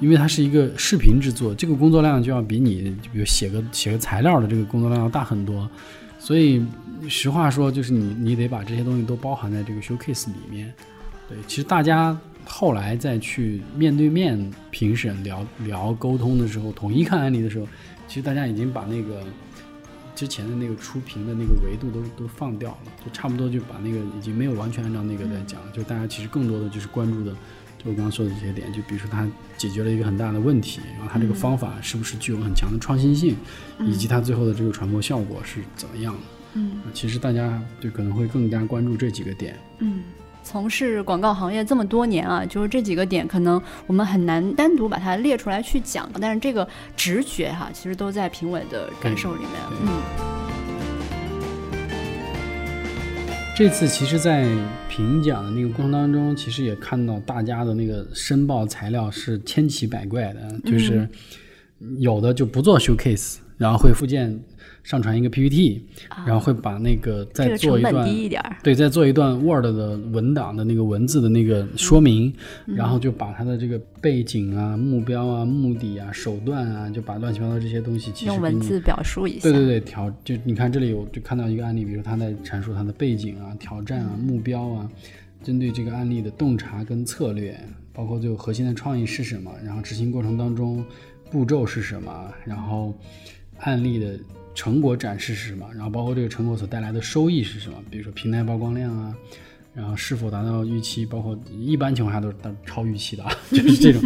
[0.00, 5.68] 因为它是一个视频制作，这个工作量就要比你比如写个写个材料的这个工作量要大很多，
[6.18, 6.64] 所以
[7.06, 10.72] 实话说，就是你你得把这些东西都包含在这个 showcase 里面。
[11.28, 17.66] 对，其实大家后来再去面对面评审聊聊沟通的时候，统一看案例的时候，
[18.06, 19.22] 其实大家已经把那个
[20.14, 27.32] 之前的那个出评的那个维度都都放掉了，就差不多就把那个已经没有完全按照那个在讲，就大家其实更多的就是关注的。
[27.78, 33.36] 就我刚刚说的这些点，就比如说它解决了一个很大的问题，然后它这个方法是不是具有很强的创新性，
[33.80, 36.20] 以及它最后的这个传播效果是怎么样的？
[36.54, 39.58] 嗯，其实大家就可能会更加关注这几个点。
[39.80, 40.02] 嗯，
[40.44, 49.50] 从事广告行业这么多年啊，就是这几个点，可能我们很难单独把它列出来去讲，但是这个直觉哈，其实都在评委的感受里面。
[49.82, 49.88] 嗯。
[53.56, 54.48] 这次其实，在
[54.88, 61.08] 评奖的那个过程当中，其实也看到大家的那个申报材料是千奇百怪的，就是
[61.98, 64.38] 有的就不做 showcase，然后会附件
[64.84, 65.82] 上传一个 PPT，
[66.26, 72.30] 然后会把那个再做一段，低一点对，再做一段 Word 的文档的那个文字的那个说明，
[72.66, 79.48] 然后就把它的这个背景啊、目标啊、目的啊、手段啊，就把乱七八糟这些东西其实用文字表述一下。
[79.48, 84.90] 对对对，调就你看这里有就看到一个案例，比如他在阐述他的背景啊、挑战啊、目标啊，
[85.42, 87.58] 针对这个案例的洞察跟策略，
[87.94, 90.84] 包括最后核心的创意是什么，然后执行过程当中
[91.30, 92.94] 步骤是什么，然后
[93.60, 94.18] 案例的。
[94.54, 95.66] 成果展示是什么？
[95.74, 97.76] 然后包括这个成果所带来的收益是什么？
[97.90, 99.14] 比如说平台曝光量啊，
[99.74, 101.04] 然后是否达到预期？
[101.04, 104.00] 包括一般情况下都是超预期的啊， 就是这种。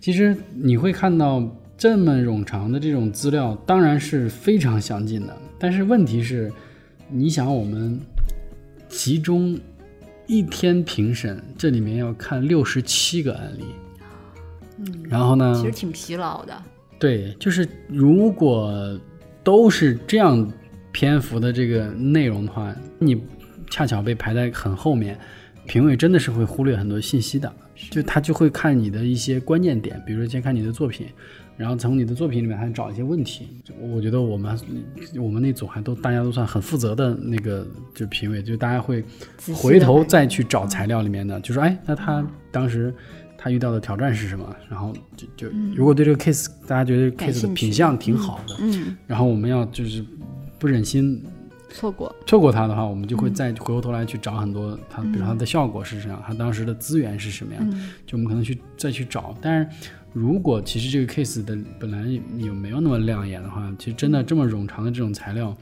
[0.00, 1.42] 其实你会看到
[1.78, 5.36] 这么冗长的这种资料，当然是非常详尽的。
[5.58, 6.52] 但是问题是，
[7.08, 7.98] 你想我们
[8.88, 9.58] 集中
[10.26, 13.64] 一天评审，这里面要看六十七个案例，
[14.78, 15.54] 嗯，然后呢？
[15.54, 16.62] 其实挺疲劳的。
[16.98, 18.98] 对，就是如果。
[19.44, 20.50] 都是这样
[20.90, 23.22] 篇幅的这个内容的话，你
[23.70, 25.16] 恰巧被排在很后面，
[25.66, 27.52] 评委真的是会忽略很多信息的。
[27.90, 31.06] 就他就会看你的一些关键点，比如说先看你的作品，
[31.56, 33.48] 然后从你的作品里面还找一些问题。
[33.92, 34.58] 我觉得我们
[35.16, 39.04] 我们那组还都大家都算很负责的那个就评委，就大家会
[39.52, 42.94] 回头再去找材料里面的，就说哎，那他当时。
[43.44, 44.56] 他遇到的挑战是什么？
[44.70, 50.02] 然后就就如果对这个 case 大家觉得 case 的品相挺好的，嗯，然后我们要就是
[50.58, 51.22] 不忍心
[51.68, 57.70] 错过错过它的话，我们就会再回过头来去找很多它，比如它的效果是什么样，它当时的资源是什么样，
[58.06, 59.36] 就我们可能去再去找。
[59.42, 62.02] 但是如果其实这个 case 的本来
[62.38, 65.54] 也没有那么亮眼的话，其实真的这么冗长的这种材料，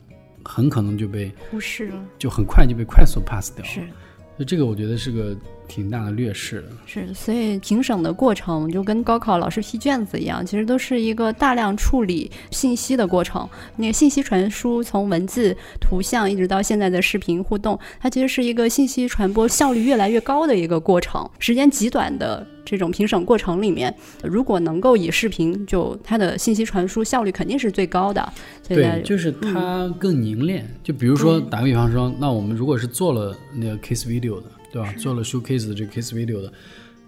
[0.44, 3.64] 很可能就被忽视了，就很快就被快速 pass 掉。
[3.64, 5.36] 是，所以这个我觉得是个。
[5.68, 13.48] 挺大的劣势是，所以评审的过程就跟高考老师批卷子一样，其实都是一个大量处理信息的过程。
[13.76, 21.26] 那个信息传输从文字、图像一直到现在的视频互动，它其实是一个信息传播效率越来越高的一个过程。
[21.38, 28.32] 时间极短的这种评审过程里面，如果能够以视频，就它的信息传输效率肯定是最高的。
[28.68, 30.68] 对，就是它更凝练。
[30.82, 34.44] 就比如说打个比方说，那我们如果是做了那个 case video 的。
[34.72, 34.92] 对吧？
[34.94, 36.52] 做了 showcase 的这个 case video 的，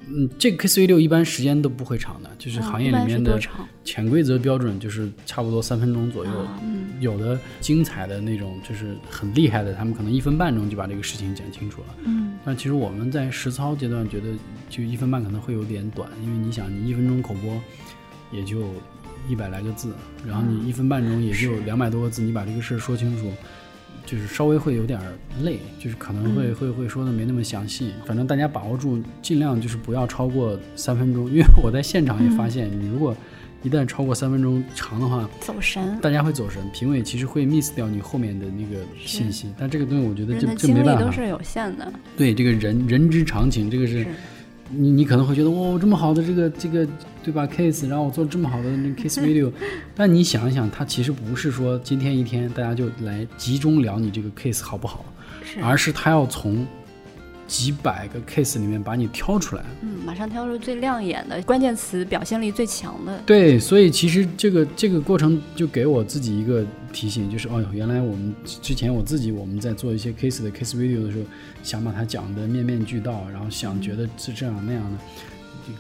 [0.07, 3.41] 嗯，这个 case video 一般时间都不会长的，就是行业里面的
[3.83, 6.31] 潜规则标准就是差不多三分钟左右。
[6.63, 11.89] 嗯有的精彩的那种就是很厉害的，他们可能一分半钟就把这个事情讲清楚了。
[12.05, 14.29] 嗯，但其实我们在实操阶段觉得
[14.71, 17.61] 就一分半可能会有点短，因为你想，你一分钟口播
[18.31, 18.73] 也就
[19.29, 19.93] 一百来个字，
[20.25, 23.31] 然后你一分半钟也就两百多个字，你把这个事儿说清楚。
[24.07, 25.01] 就是稍微会有点
[25.43, 27.93] 累，就是可能会会会说的没那么详细。
[28.05, 31.29] 反正大家把握住，尽量就是不要超过三分钟。
[31.33, 33.17] 因为我在现场也发现，你如果
[33.63, 36.63] 一旦超过三分钟长的话，走神，大家会走神。
[36.73, 39.49] 评委其实会 miss 掉你后面的那个信息。
[39.59, 41.93] 但这个东西我觉得这这没办法，都是有限的。
[42.17, 44.07] 对，这个人人之常情，这个是。
[44.71, 46.89] 你你可能会觉得哇，这么好的这个这个
[47.25, 49.51] 对吧？case，然后我做这么好的那 case video，
[49.97, 55.05] 但你想一想，它其实不是说今天一天大家就来集中聊你这个 case 好不好，
[55.63, 56.65] 而是它要从。
[57.47, 63.21] 几百个 case 里面把你挑出来，嗯，马上挑出最亮眼的关键词，表现力最强的。
[63.27, 71.25] 对，所以其实这个这个过程就给我自己一个提醒，就是哦，原来我们之前我自己我们在做一些 case 的 case video 的时候，
[71.63, 74.99] 想把它讲的面面俱到，然后想觉得是这样那样的，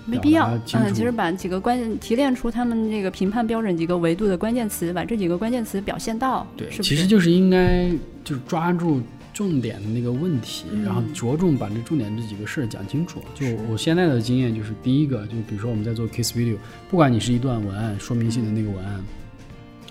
[0.06, 0.50] 没必要。
[0.74, 7.90] 嗯，其实把几个关键提炼出他们这个评判标准几个维度的关键词，把这几个关键词表现到，对，其实就是应该
[8.24, 9.00] 就是抓住。
[9.34, 13.20] 重点的那个问题，然后着重把这重点这几个事儿讲清楚。
[13.34, 16.56] 就我现在的经验，就是第一个，就比如说我们在做 case video，
[16.88, 19.04] 不管你是一段文案说明性的那个文案，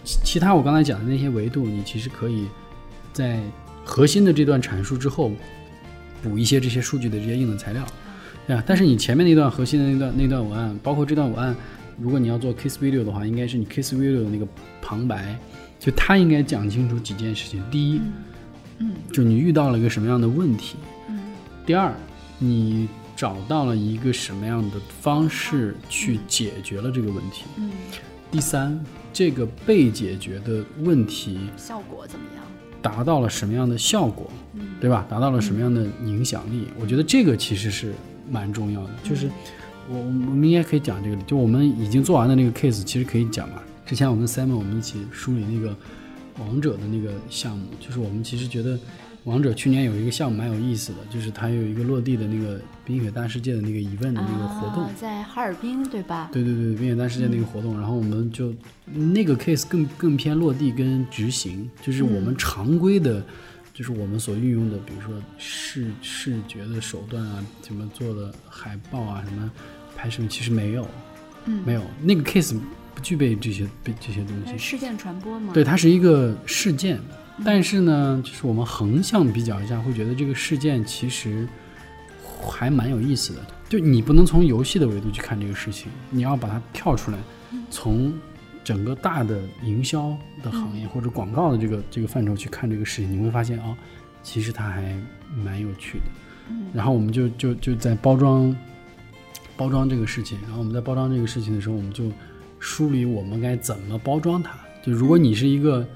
[0.05, 2.47] 其其他我刚才讲的那些维度，你其实可以
[3.11, 3.37] 在
[3.83, 5.29] 核心的这段阐述之后
[6.21, 7.85] 补一些这些数据的这些硬的材料，
[8.47, 8.63] 对吧？
[8.65, 11.55] 但是你前面那段核心的那段那段文案，包括这段文案，
[11.99, 14.47] 如果你要做 Kiss Video 的话，应该是你 Kiss Video 的那个
[14.81, 15.37] 旁白，
[15.79, 17.63] 就他应该讲清楚几件事情。
[17.71, 18.01] 第一。
[18.79, 20.77] 嗯，就你遇到了一个什么样的问题？
[21.07, 21.19] 嗯，
[21.63, 21.93] 第二，
[22.39, 27.43] 你找到了一个什么样的方式去解决了这个问题？
[27.57, 27.69] 嗯，
[28.31, 32.43] 第三，这个被解决的问题效果怎么样？
[32.81, 34.27] 达到了什么样的效果？
[34.55, 35.05] 嗯，对吧？
[35.07, 36.67] 达到了什么样的影响力？
[36.79, 37.93] 我觉得这个其实是
[38.29, 38.89] 蛮重要的。
[39.03, 39.29] 就是
[39.89, 43.55] 我我们应该可以讲这个，就我们已经做完的那个 case，其实可以讲嘛。
[43.85, 45.75] 之前我跟 Simon 我们一起梳理那个。
[46.39, 48.75] 王者的那个项目，就是我们其实觉得，
[49.23, 56.31] 王者去年有一个项目蛮有意思的，就是它有一个落地的那个冰雪大世界的那个疑问的那个活动，在哈尔滨对吧？
[56.33, 58.51] 对对对，冰雪大世界那个活动，然后我们就
[58.91, 63.23] 那个 case 更更偏落地跟执行，就是我们常规的，
[63.73, 69.51] 就是我们所运用的，比如说视视觉的手段啊，怎么做的海报啊，什么
[69.97, 70.87] 拍摄，其实没有，
[71.45, 72.57] 嗯，没有那个 case
[72.93, 73.67] 不具备这些
[73.99, 74.57] 这些东西。
[74.57, 75.51] 事件传播吗？
[75.53, 76.99] 对，它是一个事件。
[77.43, 81.47] 但是呢，就是我们横向比较一下，会觉得这个事件其实
[82.39, 83.39] 还蛮有意思的。
[83.67, 87.17] 就你不能从游戏的维度去看这个事情，你要把它跳出来，
[87.71, 88.13] 从
[88.63, 93.77] 整个大的营销的行业或者广告的这个这个范畴去看这个事情，你会发现啊，
[94.21, 94.95] 其实它还
[95.35, 96.05] 蛮有趣的。
[96.73, 98.55] 然后我们就就就在包装
[99.55, 102.11] 包装这个事情，然后我们在包装这个事情的时候，我们就
[102.59, 104.57] 梳理我们该怎么包装它。
[104.83, 105.87] 就如果你是一个。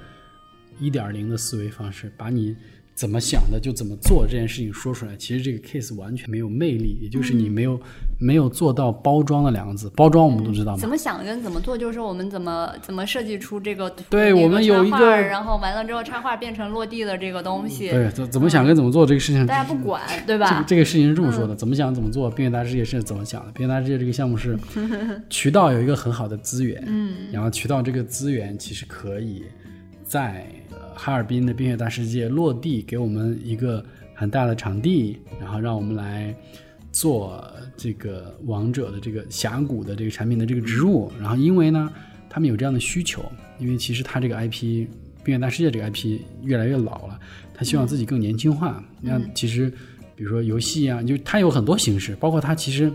[0.80, 2.56] 一点零的思维方式，把你
[2.98, 5.16] 怎么想的就怎么做这件事情说出来。
[5.18, 7.80] 其实这个 case 完全没有魅力，也就是你没有
[8.20, 9.88] 没有做到包装的两个字。
[9.96, 17.92] 包装我们都知道，怎么想跟怎么做，就是我们怎么怎么设计出这个对我们有一个，然后完了之后插画变成落地的这个东西。
[17.92, 20.50] 对，怎怎么想跟怎么做这个事情，大家不管，对吧？
[20.50, 22.32] 这个这个事情是这么说的：怎么想怎么做。
[22.32, 23.52] 冰雪大世界是怎么想的？
[23.52, 24.58] 冰雪大世界这个项目是
[25.30, 29.44] 渠道有一个很好的资源，嗯，然后渠道这个资源其实可以
[30.04, 30.48] 在。
[30.98, 36.36] 哈尔滨的冰雪大世界落地，给我们一个很大的场地，然后让我们来
[36.92, 37.44] 做
[37.78, 41.12] 这个王者的这个峡谷的这个产品的这个植入。
[41.20, 41.94] 然后因为呢，
[42.28, 43.24] 他们有这样的需求，
[43.60, 44.88] 因为其实他这个 IP
[45.24, 47.20] 冰雪大世界这个 IP 越来越老了，
[47.54, 48.84] 他希望自己更年轻化。
[49.00, 49.72] 那其实
[50.16, 52.92] 比如说游戏啊，就它有很多形式，包括它其实。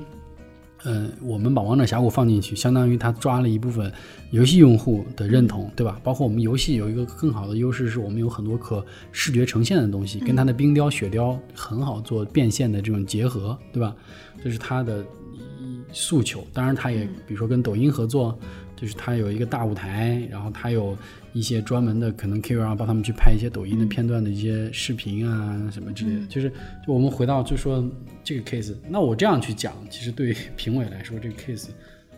[0.84, 3.92] 嗯，我们把王者峡谷放进去，相当于它抓了一部分
[4.30, 6.00] 游戏用户的认同，对吧？
[6.02, 13.94] 包括我们游戏有一个更好的优势，是我们有很多可视觉呈现的东西，跟它的冰雕、雪雕很好做变现的这种结合，对吧？
[14.42, 15.04] 这是它的
[15.92, 16.44] 诉求。
[16.52, 18.38] 当然，它也比如说跟抖音合作。
[18.82, 20.98] 就是他有一个大舞台，然后他有
[21.32, 26.26] 一些专门的可能 KOL 帮他们去拍一些抖音的片段的一些视频啊什么之类的。
[26.26, 26.50] 就是
[26.84, 27.88] 就我们回到就说
[28.24, 31.68] 这个 case，那我这样去讲，其实对于评委来说，这个 case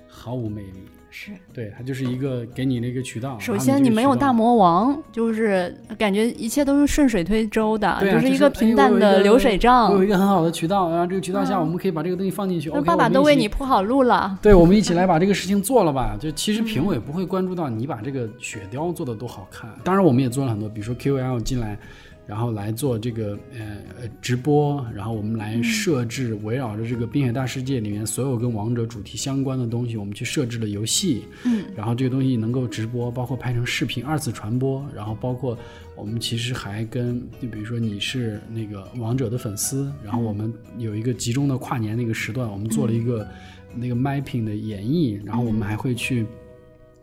[0.08, 0.80] 毫无魅力。
[1.16, 3.38] 是对，它就是一个给你的一个渠道。
[3.38, 9.92] 首先，你没有大魔王，就是感觉一切都是顺水推舟的，就是一个平淡的流水账。
[9.92, 12.68] 有一个很好的渠道，然后这个渠道下，我们可以把这个东西放进去。
[12.74, 14.36] 那爸爸都为你铺好路了。
[14.42, 16.16] 对，我们一起来把这个事情做了吧。
[16.18, 19.70] 就其实评委不会关注到你把这个雪雕做的多好看。
[19.84, 21.78] 当然，我们也做了很多，比如说 KOL 进来。
[22.26, 35.58] 然后来做这个呃直播，然后我们来设置围绕着这个冰雪大世界里面所有跟王者主题相关的东西，我们去设置了游戏，嗯，然后这个东西能够直播，包括拍成视频二次传播，然后包括
[35.96, 43.28] 我们其实还跟，就比如说你是那个王者的粉丝，然后我们有一个集中的跨年那个时段，我们做了一个
[43.74, 46.24] 那个 mapping 的演绎，然后我们还会去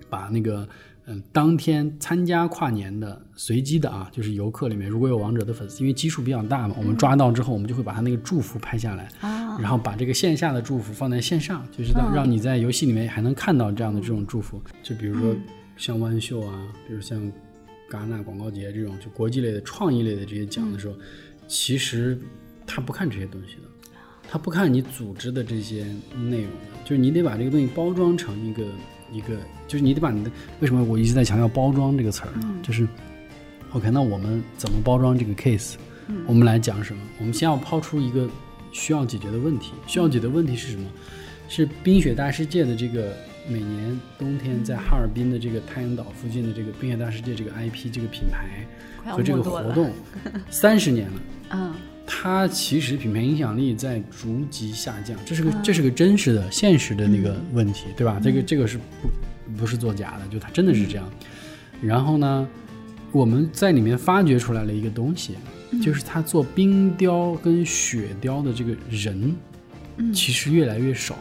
[0.10, 0.68] 把那个。
[1.08, 9.10] 嗯，当天参加跨年的随机的啊，就是游客里面如果有王者的粉丝，因为基数比较大嘛，我们抓到之后，我们就会把他那个祝福拍下来，
[9.60, 14.62] 然后把这个线下的祝福放在线上，就是让让你在游戏里面还能看到这样的这种祝福。
[14.84, 15.36] 就比如说
[15.76, 17.20] 像弯秀啊，比如像
[17.90, 20.94] 戛纳广告节这种就国际类的创意类的这些奖的时候，
[21.48, 22.16] 其实
[22.68, 23.64] 他不看这些东西的，
[24.30, 25.84] 他不看你组织的这些
[26.14, 28.64] 内容的，就是你得把这个东西包装成一个。
[29.12, 29.36] 一个
[29.68, 32.54] 就是你得把你的为什么我一直在强调包装这个词儿呢？
[32.64, 32.88] 就是
[33.74, 35.76] ，OK，那我们怎么包装这个 case？
[36.26, 37.02] 我们来讲什么？
[37.20, 38.30] 我们先要抛出一个
[38.72, 39.74] 需要解决的问题。
[39.88, 40.86] 需要解决的问题是什么？
[41.48, 43.16] 是冰雪大世界的这个
[43.48, 48.66] 每年冬天在哈尔滨的这个太阳岛附近的这个冰雪大世界这个 IP 这个品牌
[49.12, 49.92] 和这个活动
[50.50, 51.22] 三十年了。
[51.52, 51.74] 嗯。
[52.14, 58.20] 它其实品牌影响力在逐级下降，这是个这是个真实的、现实的那个问题，对吧？
[58.22, 61.10] 这个这个是不不是作假的，就它真的是这样。
[61.82, 62.48] 然后呢，
[63.14, 65.36] 我们在里面发掘出来了一个东西，
[65.82, 69.34] 就是他做冰雕跟雪雕的这个人，
[70.14, 71.18] 其实越来越少，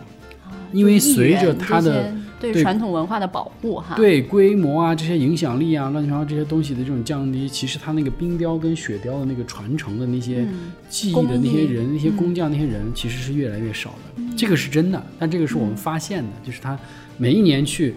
[0.73, 2.13] 因为随着它的。
[2.41, 10.49] 对传统文化的保护，哈，对规模啊，这些影响力啊，乱七八糟这些东西的这种降低，其实它那个冰雕跟雪雕的那个传承的那些
[10.89, 14.23] 技艺的那些人、那些工匠、那些人，其实是越来越少的。
[14.39, 16.79] 这个是真的，但这个是我们发现的，就是他
[17.19, 17.95] 每一年去。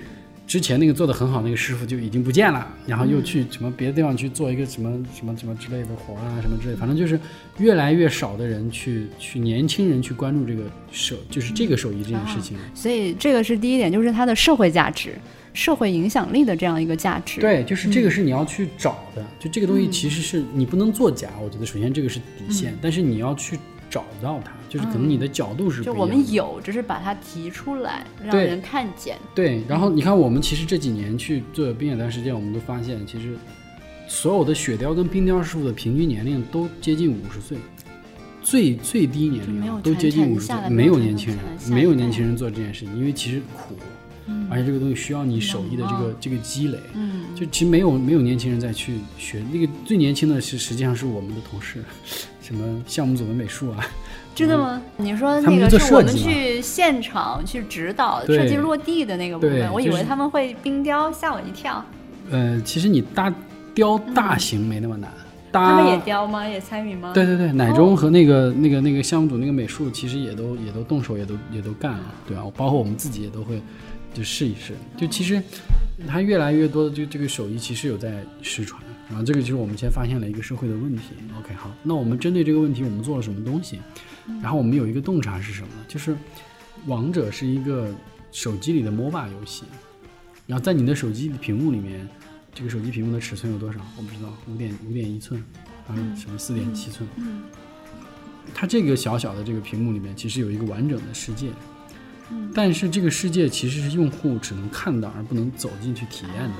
[0.54, 7.20] 之前那个做的很好那个师傅就已经不见了，然后又去什么别的地方去做一个什么什么什么之类的活啊，什么之类，反正就是
[7.58, 12.56] 越来越少的人去去年轻人去关注这个手，就是这个手艺这件事情。
[12.76, 15.16] 所以这个是第一点，就是它的社会价值。
[15.54, 17.41] 社会影响力的这样一个价值。
[17.41, 23.58] 对，就是这个是你要去找的，就这个东西其实是你不能作假，我觉得首先这个是底线，但是你要去
[23.89, 29.19] 找到它，就是可能你的角度是就我们有，只是把它提出来，让人看见。
[29.36, 33.38] 对，然后你看我们其实这几年去做冰雪大世界，我们都发现其实
[34.07, 37.55] 所有的雪雕跟冰雕师傅的平均年龄都接近五十岁。
[38.41, 43.76] 最最低年龄都接近五十岁，没有年轻人，没有年轻人做这件事情，因为其实苦，
[44.49, 51.86] 而且这个东西需要你手艺的这个这个积累，嗯，就其实没有没有年轻人再去学那个最年轻的是实际上是我们的同事，
[52.41, 53.88] 什么项目组的美术啊，
[54.36, 54.81] 真的吗？
[54.97, 61.84] 你说那个是我们去现场去指导设计落地的那个部分，我以为他们会冰雕，吓我一跳。
[62.31, 63.34] 呃，其实你搭
[63.75, 65.11] 雕大型没那么难。
[65.51, 66.47] 他们也雕吗？
[66.47, 67.11] 也参与吗？
[67.13, 72.43] 对对对，奶中和那个那个那个项目组那个美术，其实也都也都动手，也都也都干了，对吧？
[72.57, 73.61] 包括我们自己也都会
[74.15, 74.73] 就试一试。
[74.97, 75.39] 就其实
[76.07, 81.03] 它越来越多的就这个手艺其实有在失传，然后这个就是我们先发现了一个社会的问题。
[81.38, 83.79] OK，好，那我们针对这个问题，我们做了什么东西？
[84.41, 85.69] 然后我们有一个洞察是什么？
[85.88, 86.15] 就是
[86.88, 87.93] 王者是一个
[88.32, 89.63] 手机里的 MOBA 游戏，
[90.47, 92.07] 然后在你的手机屏幕里面。
[92.55, 93.80] 这个手机屏幕的尺寸有多少？
[93.97, 95.43] 我不知道，五点五点一寸，
[95.88, 97.09] 还是什么四点七寸？
[97.15, 97.41] 嗯，
[98.53, 101.49] 它这个小小的这个屏幕里面，其实有一个完整的世界。
[102.30, 106.55] 嗯，但是这个世界其实是用户只能看到而不能走进去体验的。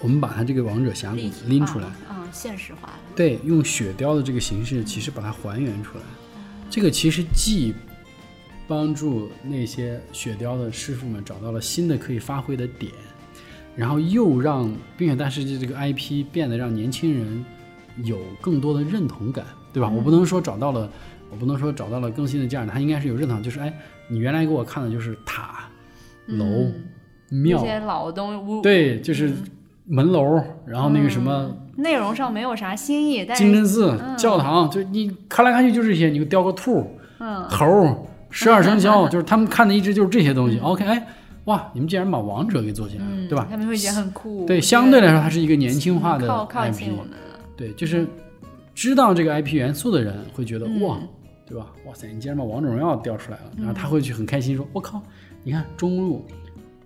[0.00, 2.94] 我们把它这个王者峡谷拎出来，嗯，现实化。
[3.14, 6.04] 对，用雪雕的这个形式，其实把它还原出来。
[6.70, 7.74] 这个其实既
[8.66, 12.90] 帮助那些雪雕的师傅们找到了新的可以发挥的点。
[13.76, 17.44] 然后又让《冰雪大世界》这个 IP 变得让年轻人
[18.04, 19.88] 有更多的认同感，对吧？
[19.88, 20.88] 我不能说找到了，
[21.28, 25.68] 我不能说找到了更新的价值，它应该是有认同，就是哎，你原来给我看的就是塔、
[26.26, 26.70] 楼、
[27.30, 29.32] 庙，这些老东西，对，就是
[29.86, 36.90] 门楼，然后那个什么，内容上没有啥新意，但金针寺、教堂，就你看来看去就这些，你给雕个兔、
[37.48, 40.58] 猴、十二生肖， 就是他们看的一直就是这些东西。
[40.58, 41.06] OK，哎。
[41.44, 41.70] 哇！
[41.74, 43.46] 你们竟然把王者给做起来了，对吧？
[43.50, 44.46] 他们会觉得很酷。
[44.46, 46.90] 对，相对来说，它是一个年轻化的 IP。
[47.54, 48.06] 对，就是
[48.74, 50.98] 知道这个 IP 元素的人会觉得哇，
[51.44, 51.66] 对吧？
[51.84, 55.02] 哇塞，你竟然把王者荣耀调出来了，然后他会去很开心说：“我靠，
[55.42, 56.24] 你看中路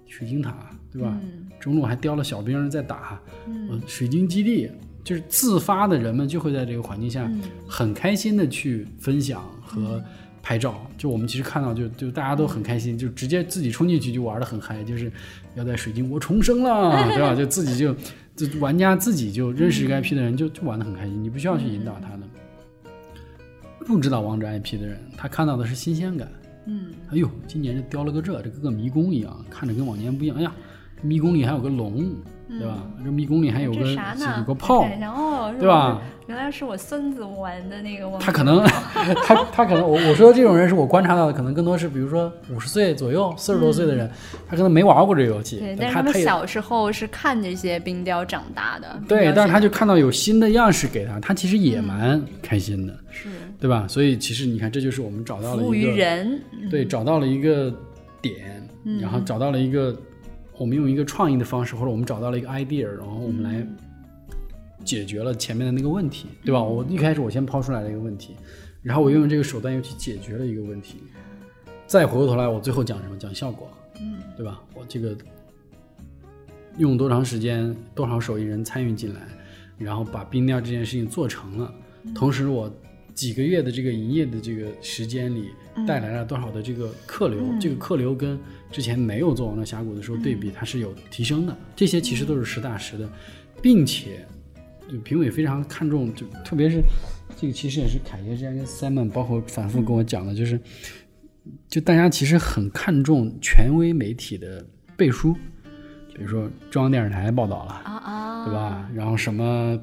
[0.09, 0.53] 水晶塔，
[0.93, 1.17] 对吧？
[1.61, 4.71] 中路还雕了小兵在打，嗯水晶基地，
[5.03, 7.31] 就是自发的人们就会在这个环境下
[7.67, 10.03] 很开心的去分享和。”
[10.41, 15.13] 拍照，就我们其实看到，就就大家都很开心，就直接自己冲进去就玩的很嗨，就是
[15.57, 17.35] 要在水晶国重生了， 对吧？
[17.35, 17.95] 就自己就
[18.35, 22.23] 就玩家自己就认识这个 IP 的人就就玩的很开心，你不需要去引导他的。
[23.85, 26.27] 不知道王者 IP 的人，他看到的是新鲜感。
[26.65, 30.37] 嗯，哎呦，今年就雕了个这，这跟个迷宫一样，看着跟往年不一样。
[30.39, 30.53] 哎呀，
[31.03, 32.05] 迷宫里还有个龙。
[32.51, 32.83] 对吧？
[33.05, 34.83] 这迷宫里还有个有个炮，
[35.61, 36.01] 对吧？
[36.29, 38.11] 原来是我孙子玩的那个。
[38.19, 38.65] 他可能，
[39.23, 44.11] 他他可能，我我说的这种人是我观察到的，可能更多是比如说五十岁左右、四十多岁的人，
[44.49, 45.59] 他可能没玩过这个游戏。
[45.59, 48.99] 对，但是他们小时候是看这些冰雕长大的。
[49.07, 53.29] 对，但是他就看到有新的样式给他，他其实也蛮开心的，是，
[53.61, 53.87] 对吧？
[53.87, 56.41] 所以其实你看，这就是我们找到了一个人，
[56.71, 57.71] 对，找到了一个
[58.23, 58.67] 点，
[59.03, 59.95] 然后找到了一个。
[60.59, 63.67] 我们用一个创意的方式，或者我们找到了一个 idea，然后我们来
[64.85, 66.63] 解决了前面的那个问题，对吧？
[66.63, 68.35] 我一开始我先抛出来了一个问题，
[68.83, 70.99] 然后我用这个手段又去解决了一个问题，
[71.87, 73.17] 再回过头来，我最后讲什么？
[73.17, 74.61] 讲效果，嗯，对吧？
[74.75, 75.17] 我这个
[76.77, 79.21] 用多长时间，多少手艺人参与进来，
[79.79, 81.73] 然后把冰雕这件事情做成了，
[82.15, 82.71] 同时我。
[83.15, 85.49] 几个月的这个营业的这个时间里，
[85.87, 87.41] 带来了多少的这个客流？
[87.61, 88.39] 这个客流跟
[88.71, 91.57] 之前没有做王者峡谷的时候对比，它是有提升的。
[91.75, 93.09] 这些其实都是实打实的，
[93.63, 94.27] 并且
[94.91, 96.83] 就评委非常看重，就特别是
[97.37, 100.61] 这个其实也是凯爷之前跟 Simon 包括反复跟我讲的，就是
[101.69, 104.65] 就大家其实很看重权威媒体的
[104.97, 105.35] 背书，
[106.15, 108.91] 比如说中央电视台报道了，啊啊，对吧？
[108.95, 109.81] 然后什么？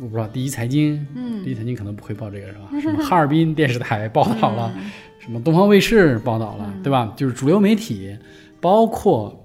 [0.00, 2.68] 我不知道第一财经，嗯，第一财经可能不会报这个是吧？
[2.80, 4.74] 什么哈尔滨电视台报道了，
[5.18, 7.12] 什么东方卫视报道了，对吧？
[7.16, 8.16] 就是主流媒体，
[8.60, 9.44] 包括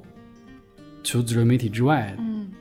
[1.03, 2.15] 除主流媒体之外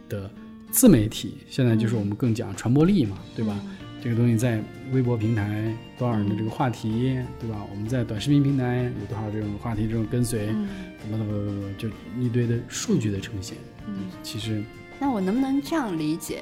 [0.09, 0.31] 的
[0.71, 3.59] 自媒体，现在就是我们更讲传播力嘛，对吧？
[4.03, 4.59] 这个东西在
[4.93, 7.67] 微博平台多少人的这个话题，对吧？
[7.71, 11.89] 我们在短视频平台有多少这种话题这种跟随，什么的，就
[12.19, 13.59] 一堆的数据的呈现。
[13.87, 14.63] 嗯，其实，
[14.99, 16.39] 那我能不能这样理解？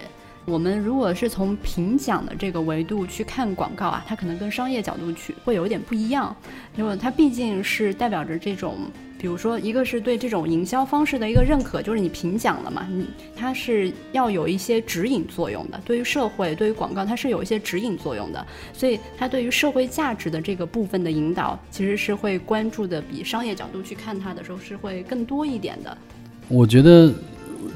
[0.49, 6.35] 我们如果是从评奖的这个维度去看广告啊，它可能跟商业角度去会有点不一样，
[6.75, 8.77] 因为它毕竟是代表着这种。
[9.21, 15.81] 比如说，一个是对这种营销方式的一个认可，就是你评奖了嘛，你它是要有一些指引作用的。
[15.85, 18.47] 对于社会，对于广告，它是有一些指引作用的。
[18.73, 25.99] 所以，它对于社会价值的这个部分的引导，其实是会关注的，比商业角度去看它的时候是会更多一点的。
[26.47, 27.13] 我觉得，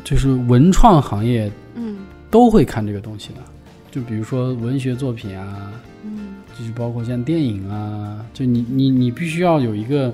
[0.05, 1.99] 就是文创行业，嗯，
[2.33, 3.37] 都会看这个东西的。
[3.93, 5.71] 就比如说文学作品啊，
[6.03, 10.13] 嗯，就是包括像电影啊，就你你你必须要有一个。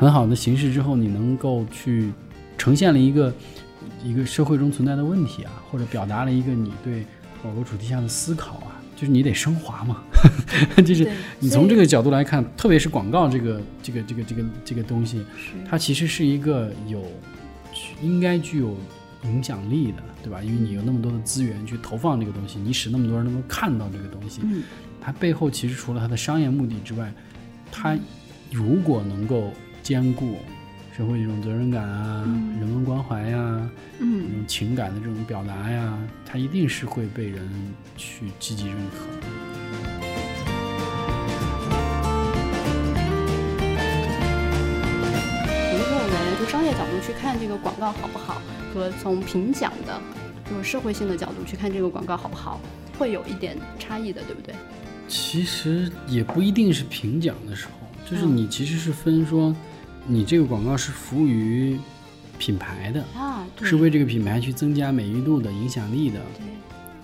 [0.00, 2.10] 很好的形式之后，你能够去
[2.56, 3.34] 呈现了一个
[4.02, 7.04] 一个社会中存在的问题啊，或者表达了一个你对
[7.44, 10.02] 某个主题下的思考啊，就是你得升华嘛，
[10.86, 11.06] 就是
[11.38, 15.22] 你从这个角度来看，特别是广告这个这个这个这个这个东西，
[15.68, 17.04] 它其实是一个有
[18.00, 18.74] 应该具有
[19.24, 20.42] 影响力的，对吧？
[20.42, 24.40] 因为你有那么多的资源去投放这个东西，你使那么多人能够看到这个东西，
[25.00, 27.12] 它背后其实除了它的商业目的之外，
[27.70, 27.98] 它
[28.50, 29.52] 如果能够
[29.82, 30.38] 兼顾
[30.96, 32.22] 社会一种责任感啊，
[32.58, 37.48] 人文关怀呀，嗯，这种情感的这种表达呀，它一定是会被人
[37.96, 39.06] 去积极认可。
[39.22, 39.39] 我
[47.62, 48.40] 广告好不好，
[48.72, 50.00] 和从评奖的
[50.44, 52.60] 这种社会性的角度去看这个广告好不好，
[52.98, 54.54] 会有一点差异的，对不对？
[55.08, 57.72] 其实也不一定是评奖的时候，
[58.10, 59.54] 就是你其实是分说。
[60.06, 61.78] 你这个广告是服务于
[62.38, 66.18] 品牌的啊，是为这个品牌去增加美誉度的影响力的，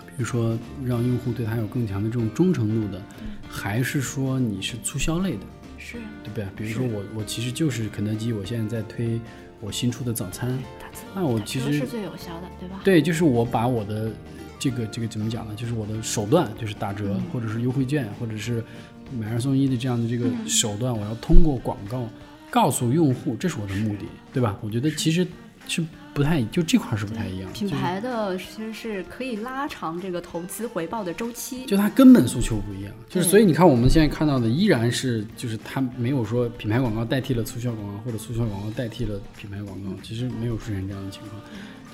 [0.05, 2.99] 比如说让用户对它有更强的这种忠诚度的，
[3.47, 5.45] 还是说你是促销类的，
[5.77, 5.97] 是。
[6.23, 6.47] 对不对？
[6.55, 9.21] 比如说我我其实就是肯德基，我现在在推
[9.59, 10.57] 我新出的早餐，
[11.15, 12.79] 那我其实是最有效的，对吧？
[12.83, 14.11] 对，就是我把我的
[14.59, 15.53] 这个这个怎么讲呢？
[15.55, 18.63] 就是我的手段，就是打折或者是优惠券，或者是
[19.17, 22.07] 买二送一的这样的这个手段，我要通过广告。
[22.49, 24.57] 告诉用户，这是我的目的，对吧？
[24.61, 25.27] 我觉得其实
[25.67, 25.85] 是
[26.17, 27.53] 不太，就这块是不太一样。
[27.53, 32.91] 品牌的其实是可以拉长这个投资回报的周期，就它根本诉求不一样。
[33.07, 41.39] 就是所以你看，我们现在看到的依然是，就是它没有说品牌广告代替了促销广告，或者促销广告代替了品牌广告，其实没有出现这样的情况。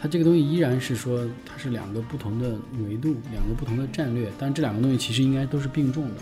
[0.02, 2.58] 它这个东西依然是说，它是两个不同的
[2.88, 6.16] 维度，两个不同的战略，但这两个东西其实应该都是并重的。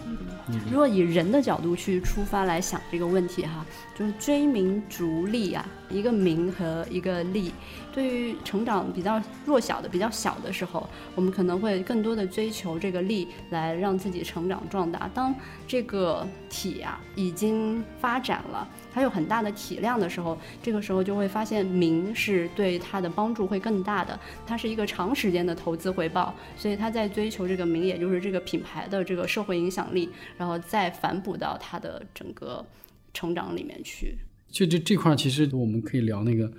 [0.70, 3.66] 如果以人的角度去出发来想这个问题哈，
[3.98, 7.52] 就是追名逐利啊，一个名和一个利。
[7.94, 15.10] 对于成长比较弱小的、比较小的时候，我们可能会更多的追求这个利，来让自己成长壮大。
[15.14, 15.36] 当
[15.68, 24.18] 这个体啊已经发展了，它有很大的体量的时候，这个时候就会发现名是对它的帮助会更大的。
[24.48, 32.66] 它是一个长时间的投资回报，所以他在追求这个名，也就是这个品牌的这个社会影响力，然后再反哺到它的整个
[33.14, 34.16] 成长里面去。
[34.50, 36.50] 就这这块，其实我们可以聊那个。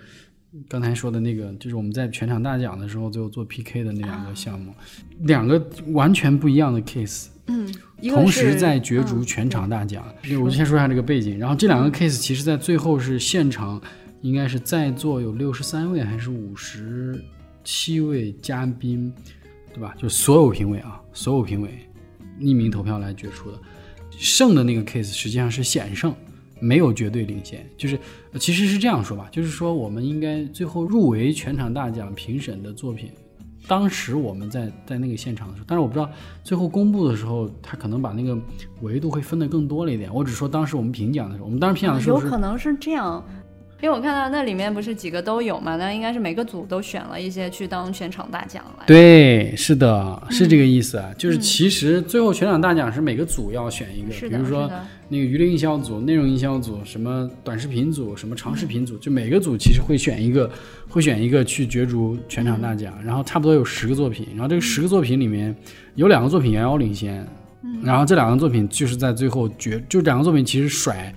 [0.68, 4.74] 刚才说的那个，就是我们在全场大奖的时候，最后做 PK 的那两个项目，
[5.20, 7.28] 两个完全不一样的 case。
[7.46, 7.72] 嗯，
[8.02, 10.04] 同时在角逐全场大奖。
[10.24, 13.80] 我就先说一下这个背景，然后这两个 case 其实在最后是现场，
[14.20, 17.18] 应该是在座有六十三位还是五十
[17.64, 19.12] 七位嘉宾，
[19.72, 19.94] 对吧？
[19.98, 21.70] 就所有评委啊，所有评委
[22.38, 23.58] 匿名投票来决出的，
[24.10, 26.14] 胜的那个 case 实际上是险胜。
[26.62, 27.98] 没有绝对领先，就是
[28.38, 33.10] 其实是这样说吧，就是说我们应该最后入围全场大奖评审的作品，
[33.66, 36.08] 当时我们在在那个现场的时候，但是我不知道
[36.44, 38.38] 最后公布的时候，他可能把那个
[38.80, 40.14] 维度会分得更多了一点。
[40.14, 43.24] 我只说当时我们评奖的时候，我们当时评奖的时候有可能是这样。
[43.82, 48.84] 因为我看到那里面不是几个都有嘛，那应该是每个组都选了一些去当全场大奖了。
[48.86, 51.02] 对，是的，是这个意思。
[51.18, 54.70] 就是其实最后全场大奖是每个组要选一个，比如说
[55.08, 60.48] 那个娱乐营销组、内容营销组、什么短视频组、什么长视频组，就每个组其实会选一个，
[60.88, 62.94] 会选一个去角逐全场大奖。
[63.04, 65.52] 然后差不多有十个作品，然后这个十个作品里面
[65.96, 67.26] 有两个作品遥遥领先，
[67.82, 71.12] 然后这两个作品就是在最后决，就两个作品其实甩。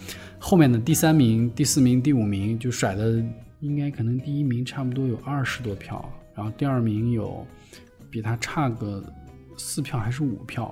[0.47, 3.19] 后面的第三名、第四名、第五名就甩的，
[3.61, 7.43] 应该可能第一名差不多有二十多票，然后第二名有
[8.11, 9.03] 比他差个
[9.57, 10.71] 四票还是五票，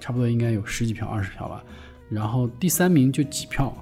[0.00, 1.62] 差不多应该有十几票、二十票吧。
[2.10, 3.72] 然后第三名就几票，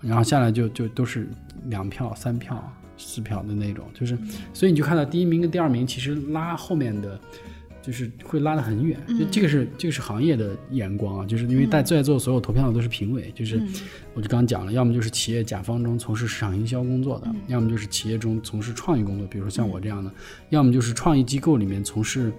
[0.00, 1.28] 然后下来就就都是
[1.64, 4.16] 两票、三票、四票的那种，就是
[4.54, 7.20] 所以你就看到第一名跟第二名其实拉后面的。
[7.82, 13.60] 就是会拉得很远，就这个是这个是行业的眼光啊，就是因为在在座所有投票的都是评委，就是
[14.14, 20.10] 我就刚刚讲了，要么就是企业甲方中从事市场营销工作的，要么就是企业中从事创意工作，比如说像我这样的，
[20.50, 22.32] 要么就是创意机构里面从事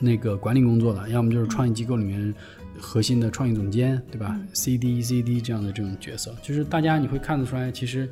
[0.00, 2.34] 那个管理工作的，要么就是创意机构里面
[2.78, 8.08] 核心的创意总监，对吧？C D E C D 这样的这种角色，就是大家你会看得出来，其实。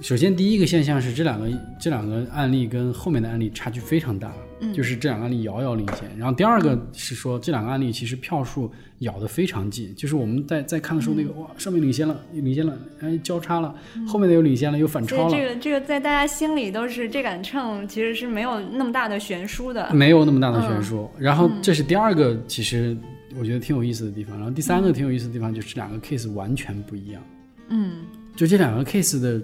[0.00, 1.48] 首先，第一个现象是这两个
[1.80, 4.30] 这两个案例跟后面的案例差距非常大，
[4.60, 6.06] 嗯，就是这两个案例遥遥领先。
[6.18, 13.74] 然后第二个是说这两个案例其实票数咬得非常近，就是我们在在看的时候那个哇上面领先了，领先了，哎交叉了，
[14.06, 15.30] 后面的又领先了，又反超了。
[15.30, 21.10] 这个这个在大家心里都是这杆秤其实是没有那么大的悬殊的，没有那么大的悬殊。
[21.18, 22.94] 然后这是第二个，其实
[23.38, 24.36] 我觉得挺有意思的地方。
[24.36, 27.22] 然后第三个挺有意思的地方就是两个 case 完全不一样，
[27.70, 28.04] 嗯，
[28.36, 29.40] 就这两个 case 的。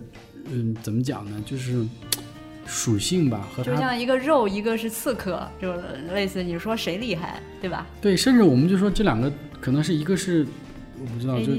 [0.51, 1.43] 嗯，怎么讲呢？
[1.47, 1.85] 就是
[2.67, 5.75] 属性吧，和就像一个肉，一个是刺客，就
[6.15, 7.87] 类似你说谁厉害，对吧？
[8.01, 9.31] 对，甚至我们就说这两个
[9.61, 10.47] 可能是一个是
[11.01, 11.53] 我不知道，就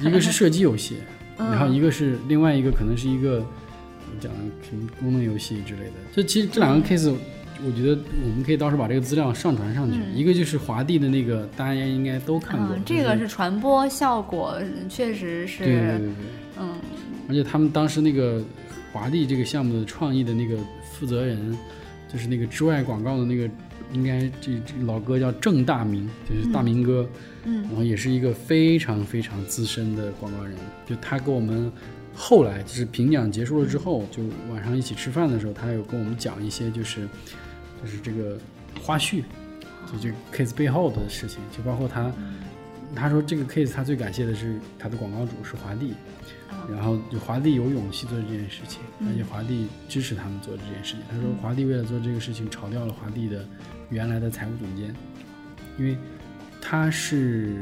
[0.00, 0.96] 一个是射击游戏，
[1.36, 3.44] 然后一个是另外一个可能是一个
[4.18, 4.32] 讲
[4.68, 5.92] 什么功能游戏之类的。
[6.14, 7.14] 就其实这两个 case，
[7.64, 9.98] 我觉得我们可以到时候把这个资料上传上去。
[10.14, 12.74] 一个就是华帝的那个，大家应该都看过。
[12.86, 14.58] 这个是传播效果，
[14.88, 15.64] 确实是。
[15.64, 16.14] 对对对对。
[16.58, 16.74] 嗯。
[17.28, 18.42] 而且他们当时那个
[18.92, 20.56] 华帝这个项目的创意的那个
[20.92, 21.56] 负责人，
[22.12, 23.50] 就是那个之外广告的那个，
[23.92, 27.08] 应该这这老哥叫郑大明，就是大明哥，
[27.44, 30.54] 嗯，然后也是一个非常非常资深的广告人，
[30.86, 31.70] 就他跟我们
[32.14, 34.22] 后来就是评奖结束了之后，就
[34.52, 37.08] 晚上一起吃饭的时候，他有跟我们讲一些就是
[37.82, 38.38] 就是这个
[38.80, 39.22] 花絮，
[39.92, 42.12] 就这个 case 背后的事情，就包括他
[42.94, 45.92] 他说这个 case 他最感谢的是他的广告主是华帝。
[46.70, 51.02] 然后就华帝有勇气做这件事情，而且华帝支持他们做这件事情。
[51.10, 53.46] 他说华帝为了做这个事情炒掉了华帝的
[53.90, 54.94] 原来的财务总监，
[55.78, 55.96] 因为
[56.60, 57.56] 他是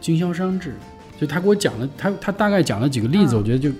[0.00, 0.74] 经销商制。
[1.18, 3.72] 就他给我讲了，他他大概讲了几个例子，我觉得就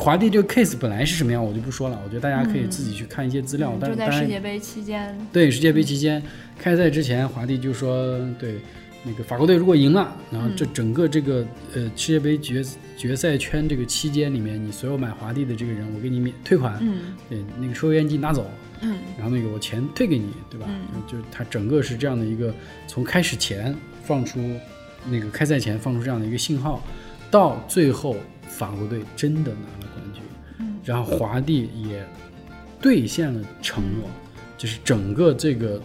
[0.00, 1.96] 华帝这个 case 本来是什么样，我就不说了。
[2.04, 3.72] 我觉得大家可以自己去看一些资料。
[3.78, 5.16] 就在世界杯期间。
[5.32, 6.20] 对世界杯期间
[6.58, 8.58] 开赛之前，华帝就说对。
[9.02, 12.62] 那个法国队如果赢了，然后这整个这个呃世界杯决
[12.98, 18.50] 决赛圈这个期间里面，你所有买华帝的这个人，我给你免退款，嗯，对，那个收烟机拿走，
[18.82, 20.68] 嗯，然后那个我钱退给你，对吧？
[21.10, 22.54] 就是他整个是这样的一个，
[22.86, 23.74] 从开始前
[24.04, 24.38] 放出
[25.08, 26.84] 那个开赛前放出这样的一个信号，
[27.30, 28.16] 到最后
[28.48, 30.22] 法国队真的拿了冠军，
[30.58, 32.06] 嗯，然后华帝也
[32.82, 34.10] 兑现了承诺，
[34.58, 35.80] 就是整个这个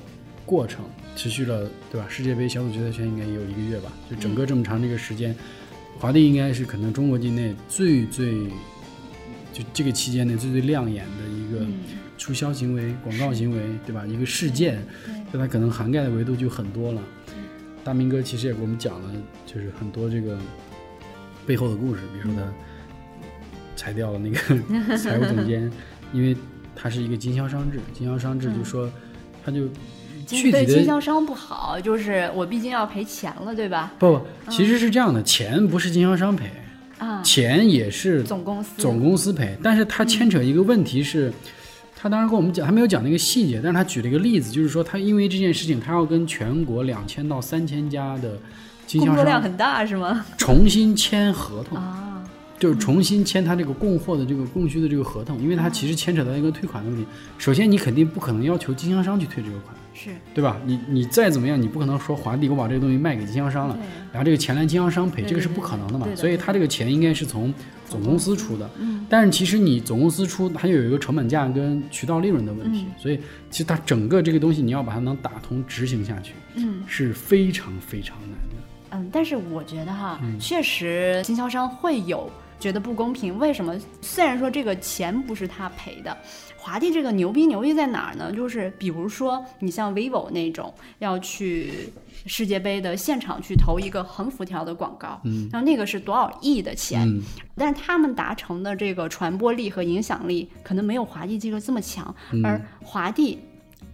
[0.45, 0.84] 过程。
[1.16, 2.05] 持续了，对吧？
[2.09, 5.36] 世界杯小组决赛圈应该也有一个月吧，就整个这么长这个时间，
[5.97, 8.47] 华帝应该是可能中国境内最最，
[9.53, 11.66] 就这个期间内最最亮眼的一个
[12.18, 14.05] 促销行为、广告行为，对吧？
[14.05, 14.86] 一个事件，
[15.32, 17.01] 就它可能涵盖的维度就很多了。
[17.84, 19.09] 大明哥其实也给我们讲了，
[19.45, 20.38] 就是很多这个
[21.45, 22.53] 背后的故事，比如说他
[23.76, 24.38] 裁掉了那个
[24.97, 25.72] 财务总监，
[26.11, 26.36] 因为
[26.76, 28.91] 他是一个经销商制，经销商制就说
[29.43, 29.70] 他就。
[30.26, 33.94] 对经销商不好，就是我毕竟要赔钱了，对吧？
[34.00, 36.50] 不不，其实是这样的，钱不是经销商赔
[36.98, 39.58] 啊，钱也是总公司总公司赔。
[39.62, 41.32] 但是他牵扯一个问题是，
[41.96, 48.38] 他当时跟我们讲，还没有讲那个细节，但是他举了一个例子，就是说他因为这件事情，他要跟全国两千到三千家的
[48.88, 50.26] 经销商，工作量很大是吗？
[50.38, 52.02] 重新签合同啊。
[52.58, 57.06] 就是重新签他这个供货的这个供需的这个合同，因为他其实牵扯到一个退款的问题。
[57.38, 60.60] 首先，你肯定不可能要求经销商去退这个款，是对吧？
[60.66, 63.78] 你你再怎么样，你不可能说华帝我把这个东西卖给经销商了，
[64.12, 66.06] 然后这个钱来经销商赔，这个是不可能的嘛。
[66.16, 67.52] 所以他这个钱应该是从
[67.89, 68.70] 总公司出的。
[68.78, 69.06] 嗯。
[69.10, 73.20] 但是其实你总公司出，它又有一个成本价跟渠道利润的问题，所以
[73.50, 78.56] 其实它整个这个东西你要把它能打通执行下去，嗯，是非常非常难的。
[78.91, 82.30] 嗯，但是我觉得哈，确实经销商会有。
[82.58, 83.76] 觉得不公平，为什么？
[84.02, 86.18] 虽然说这个钱不是他赔的，
[86.66, 88.32] 华帝这个牛逼牛逼在哪儿呢？
[88.32, 91.93] 就是比如说你像 vivo 那种要去
[92.26, 97.22] 世界杯的现场去投一个横幅条的广告，嗯，然后那个是多少亿的钱，嗯，
[97.55, 102.13] 但是他们达成的这个传播力和影响力可能没有华帝这个这么强，
[102.43, 103.38] 而华帝。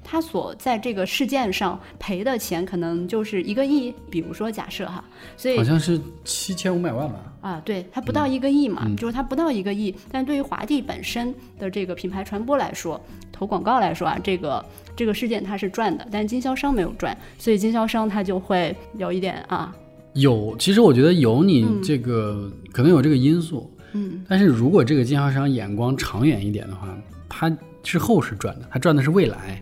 [0.04, 5.04] 他所在这个事件上赔的钱可能就是一个亿，比如说假设哈，
[5.38, 7.20] 所以好像是七千五百万吧。
[7.42, 14.64] 啊，对，它不到一个亿嘛，就是它不到一个亿，但对于华帝本身的这个品牌传播来说，投广告来说啊，这个
[14.96, 19.76] 这个事件它是赚的，但经销商没有赚，所以经销商他就会有一点啊。
[20.14, 26.96] 有，其实我觉得有你这个可能有这个因素，嗯，但是如果这个经销商眼光长远一点的话，
[27.28, 27.50] 他
[27.82, 29.62] 之后是赚的，他赚的是未来。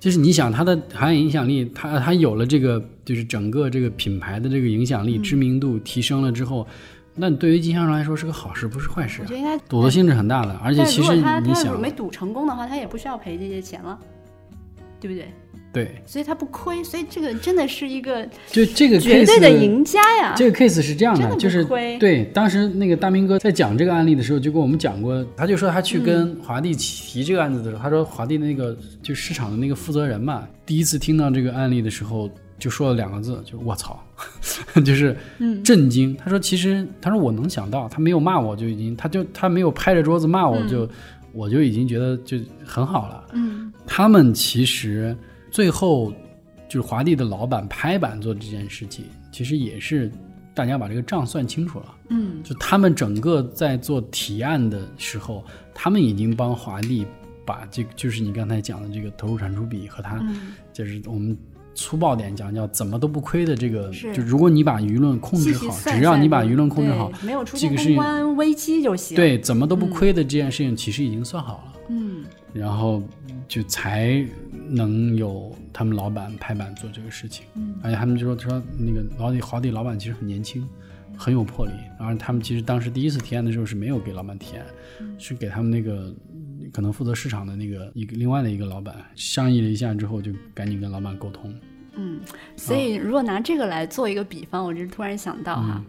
[0.00, 6.66] 就是你想他的行业影响力，他他有了这个，就是整个这个品牌的这个影响力、知名度提升了之后，
[7.14, 9.20] 那对于经销商来说是个好事，不是坏事。
[9.22, 13.98] 我觉得应该赌的性质很大的，而且其实你想，没赌成功的话，他也不需要赔这些钱了，
[15.00, 15.28] 对不对？
[15.72, 20.34] 对，所以他不亏，所以这个真的是一个就这个绝对的赢家呀。
[20.36, 21.64] 这个 case 是这样的，就是
[22.00, 32.28] 对，当时那个大明哥在讲这个案例的时候，就跟我们讲过，他就说他去跟华帝提这个案子的时候，他说华帝那个就市场的那个负责人嘛，第一次听到这个案例的时候，
[32.60, 34.00] 就说了两个字，就我操，
[34.86, 35.16] 就是
[35.64, 36.14] 震惊。
[36.16, 40.88] 他说其实他说我能想到，他没有骂我就已经，他就他没有拍着桌子骂我就，
[41.32, 43.24] 我就已经觉得就很好了。
[43.32, 45.16] 嗯，他们其实。
[45.52, 46.12] 最后，
[46.68, 50.08] 就是华帝的老板拍板做这件事情，其实也是
[50.54, 51.86] 大家把这个账算清楚了。
[52.08, 55.44] 嗯，就他们整个在做提案的时候，
[55.74, 57.04] 他们已经帮华帝
[57.44, 60.24] 把这个，就是你刚才讲的这个投入产出比和他，
[60.72, 61.36] 就是我们
[61.80, 69.16] 粗暴点讲叫怎么都不亏的这个，就如果你把舆论控制好，只要你把舆论控制好，没有出现公关危机就行。
[69.16, 71.72] 对，怎么都不亏的这件事情，其实已经算好了。
[71.88, 73.02] 嗯，然后
[73.48, 74.22] 就才。
[74.72, 80.64] 能有他们老板拍板做这个事情，嗯，而且他们就说说那个老底好底老板其实很年轻，
[81.16, 81.72] 很有魄力。
[81.98, 84.64] 然后他们其实当时第一次提案的时候是没有给老板提案，
[85.18, 86.14] 是给他们那个
[86.72, 91.52] 可能负责市场的那个一个另外的一个老板商议了一下之后，就赶紧跟老板沟通。
[91.94, 92.20] 嗯，
[92.56, 95.80] 所以如果拿这个来做一个比方，我就突然想到哈，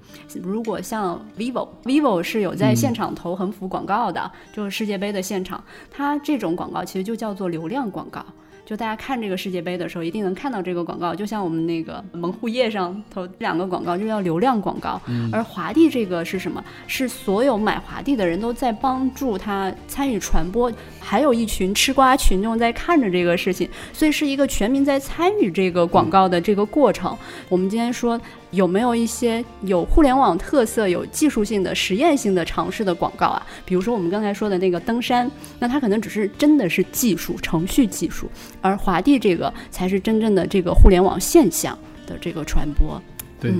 [0.41, 8.25] 如果像 vivo，vivo 是有在现场投横幅广告的，就是世界杯的现场，它这种广告其实就叫做流量广告。
[8.65, 15.01] 就大家看这个世界杯的时候，一定能看到这个广告，就像我们那个门户页上投两个广告，就叫流量广告。
[15.31, 16.63] 而华帝这个是什么？
[16.87, 27.17] 是所有买华帝的人都在帮助他参与传播，还有一群吃瓜群众在看着这个事情，所以是一个全民在参与这个广告的这个过程。
[27.49, 28.19] 我们今天说。
[28.51, 33.45] 有没有一些有互联网特色、有技术性的、实验性的尝试的广告啊？
[33.65, 38.29] 比如说我们刚才说的那个登山，那它可能只是真的是技术、程序技术，
[38.61, 43.01] 而华帝这个才是真正的这个互联网现象的这个传播。
[43.39, 43.51] 对，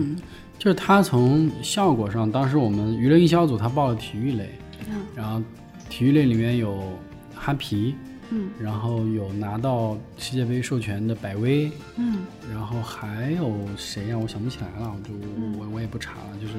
[0.60, 4.50] 就是它从效果上，当时我们娱乐营销组它报了体育类，
[5.16, 5.42] 然后
[5.89, 6.78] 体育类里面有
[7.34, 7.96] 哈皮。
[8.34, 12.20] 嗯，然后有拿到世界杯授权的百威，嗯，
[12.50, 14.18] 然后还有谁呀？
[14.18, 15.14] 我想不起来了，我就
[15.60, 16.54] 我我也不查了，就是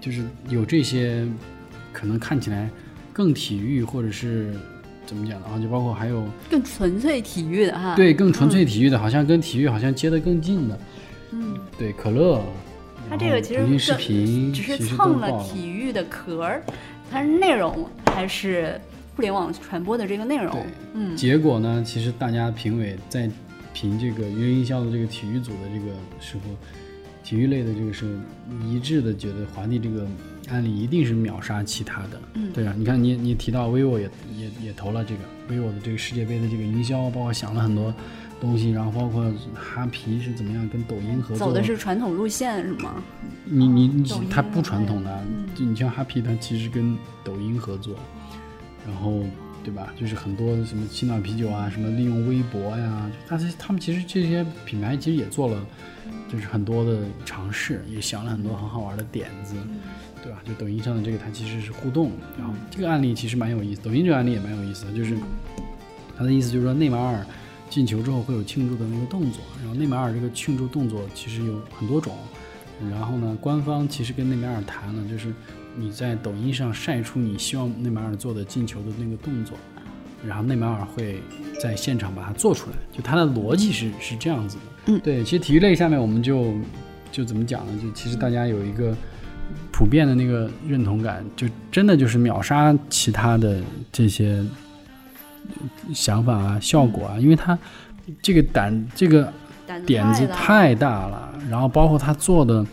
[0.00, 1.24] 就是有这些
[1.92, 2.68] 可能看起来
[3.12, 4.52] 更体育或者是
[5.06, 5.58] 怎么讲的啊？
[5.60, 10.78] 就包括还有更纯粹体育的哈，对，更纯粹体育的，好像跟体育好像接得更近的，
[11.30, 12.42] 嗯，对，可乐，
[13.08, 16.62] 它这个其实视频只是蹭了体育的壳儿，
[17.12, 18.80] 它是内容还是？
[19.16, 21.82] 互联网传播的这个内容，嗯，结果呢？
[21.82, 23.30] 其实大家评委在
[23.72, 25.86] 评这个娱乐营销的这个体育组的这个
[26.20, 26.54] 时候，
[27.24, 28.10] 体育类的这个时候
[28.68, 30.06] 一致的，觉得华帝这个
[30.50, 32.20] 案例一定是秒杀其他的。
[32.34, 37.94] 嗯，对啊，你看你你提到 vivo 也也也投了这个 vivo 的这个世界杯的这个营销，包括想了很多
[38.38, 43.02] 东西，然后包括哈皮是怎么样跟抖音合作，走的是传统路线是吗？
[43.46, 47.96] 你你你，它不传统的，就你像哈皮，它其实跟抖音合作。
[48.86, 49.20] 然后，
[49.64, 49.92] 对吧？
[49.98, 55.66] 就是很多什么青岛啤酒啊，什么利用微博呀，但是他们其实这些品牌其实也做了，
[56.30, 59.56] 就是很多的尝试，也想了很多很好玩的点子，
[60.22, 60.38] 对吧？
[60.46, 62.12] 就抖音上的这个，它其实是互动。
[62.38, 65.16] 然后这个案例其实蛮有意思，抖音这个案例也蛮有意思的，就是
[66.16, 67.26] 他的意思就是说内马尔
[67.68, 72.14] 进球之后会有庆祝的那个动作，然后内马尔这个庆祝动作其实有很多种，
[72.88, 75.34] 然后呢，官方其实跟内马尔谈了，就是。
[75.78, 79.56] 你在抖音上晒出你希望内马尔做的进球的那个动作，
[80.26, 81.20] 然后内马尔会
[81.60, 84.62] 在现场把它做出来，就它的逻辑是是这样子的。
[84.86, 86.54] 嗯，对，其实体育类下面我们就
[87.12, 87.72] 就怎么讲呢？
[87.82, 88.96] 就其实大家有一个
[89.70, 93.60] 普遍的那个认同感，就真的就是秒杀其他的
[93.92, 94.42] 这些
[95.92, 97.58] 想法啊、效果啊，因为它
[98.22, 99.30] 这个胆这个
[99.84, 102.64] 点子太大了，然后包括他做的。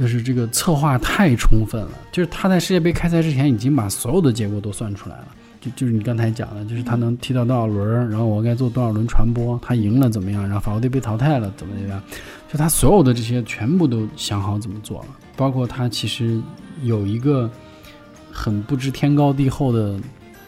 [0.00, 5.26] 就是这个策划太充分了，就是他在世界杯开赛之前已经把所有的结果都算出来了，
[5.60, 12.02] 就就是你刚才讲的，就是他能踢到多少轮，然后我该做多少轮传播，他赢了怎么样，然后法国队被淘汰了怎么怎么样，
[12.50, 16.40] 就他所有的这些全部都想好怎么做了，包括他其实
[16.82, 17.50] 有一个
[18.32, 20.00] 很不知天高地厚的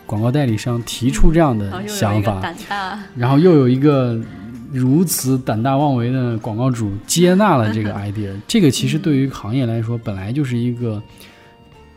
[0.06, 2.42] 广告代理商提出这样的想法，
[3.14, 4.18] 然后又有一个。
[4.72, 11.02] 如此胆大妄为的广告主接纳了这个 idea，这个其实对于行业来说本来就是一个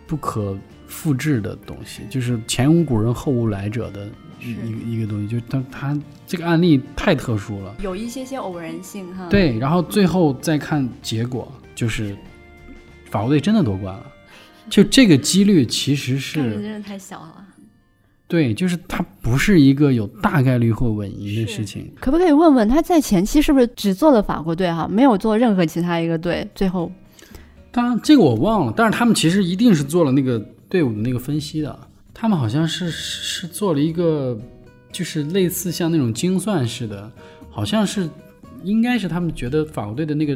[0.06, 0.58] 不可
[0.88, 4.08] 复制的东西，就是前无古人后无来者的
[4.42, 9.28] 一一个东西，就他他这个案例太特殊了，有一些些偶然性哈。
[9.30, 12.16] 对，然后最后再看结果，就是
[13.10, 14.06] 法国队真的夺冠了，
[14.70, 17.46] 就这个几率其实是真的太小了。
[18.28, 21.92] 对，就是它不是一个有大概率会稳赢的事情。
[22.00, 26.48] 可不可以问问他在前期是不是只做了法国队哈，没有做任何其他一个队？
[26.56, 26.92] 最后，
[27.72, 31.80] 当然这个我忘了，但是他们其实一定是做了那个队伍的那个分析的。
[32.14, 34.36] 他们好像是是做了一个，
[34.92, 37.12] 就是类似像那种精算似的，
[37.52, 38.10] 好像是
[38.64, 40.36] 应该是他们觉得法国队的那个。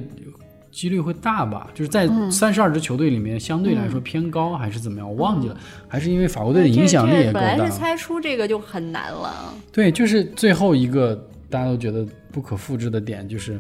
[0.72, 1.70] 几率会大吧？
[1.74, 5.10] 就是在三十二支球队里面，相对来说偏高，还是怎么样？
[5.10, 5.58] 我忘记了，
[5.88, 7.40] 还是因为法国队的影响力也够大。
[7.40, 9.54] 本来是猜出这个就很难了。
[9.72, 11.16] 对，就是最后一个
[11.50, 13.60] 大家都觉得不可复制的点，就是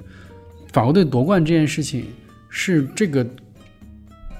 [0.71, 2.05] 法国队夺冠这件事情
[2.49, 3.25] 是这个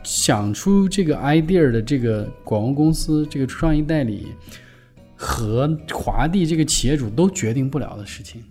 [0.03, 4.27] 想出这个 idea 的这个广告公司、这个创意代理
[5.15, 8.43] 和华帝这个企业主都决定不了的事情。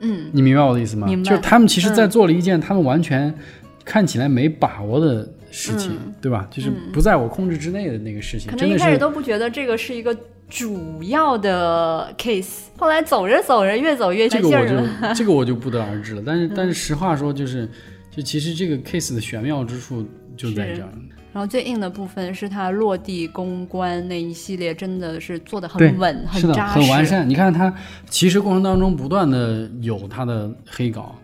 [0.00, 1.06] 嗯，你明白我的意思吗？
[1.24, 3.32] 就是他们其实，在做了一件他们完全
[3.84, 6.46] 看起来没把握的事情，对吧？
[6.50, 8.50] 就是不在我控制之内的那个事情。
[8.50, 10.16] 可能一开始都不觉得这个是一个
[10.48, 14.76] 主要的 case，后来走着走着越走越这个我就
[15.14, 16.22] 这个我就不得而知了。
[16.24, 17.68] 但是但是实话说，就是
[18.10, 20.88] 就其实这个 case 的玄妙之处就在这儿。
[21.38, 27.28] 然后最硬的部分是它落地公关那一系列，真的是做的很稳，很扎实，很完善。
[27.30, 27.72] 你看它
[28.10, 31.14] 其实过程当中不断的有它的黑稿，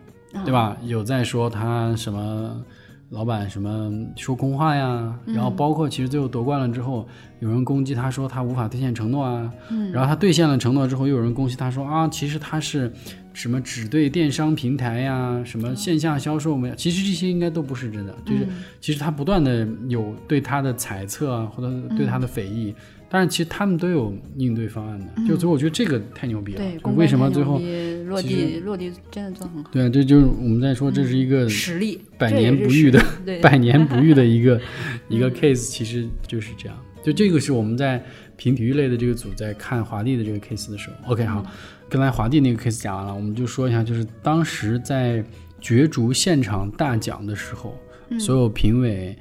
[0.44, 0.76] 对吧？
[0.84, 2.62] 有在说他什么
[3.10, 7.08] 老板什么说空话呀，然后包括其实最后夺冠了之后，
[7.44, 9.52] 有人攻击他说他无法兑现承诺啊，
[9.92, 12.90] 然后他兑现了承诺之后，又有人攻击他说啊，其实他是。
[13.34, 16.74] 什么只对电商平台呀，什么线下销售没有？
[16.76, 18.46] 其实这些应该都不是真的，就是
[18.80, 22.72] 其实他不断的有对他的猜测啊，或者对他的非议，
[23.10, 25.06] 但是其实他们都有应对方案的。
[25.26, 26.58] 就所以我觉得这个太牛逼了。
[26.58, 27.58] 对，为什么最后
[28.06, 29.68] 落地落地真的做很好？
[29.72, 33.04] 对啊，这就是我们在说这是一个实力，百年不遇的
[33.42, 34.60] 百年不遇的一个
[35.10, 36.78] 一个 case，其实就是这样。
[37.04, 38.02] 就这个是我们在
[38.36, 41.44] 评体育类的这个组在看华帝的这个 case 的时候，OK 好。
[41.90, 45.22] 刚才华帝那个 case 讲完了，我们就说一下，就是当时在
[45.60, 47.78] 角逐现场大奖的时候，
[48.18, 49.16] 所有评委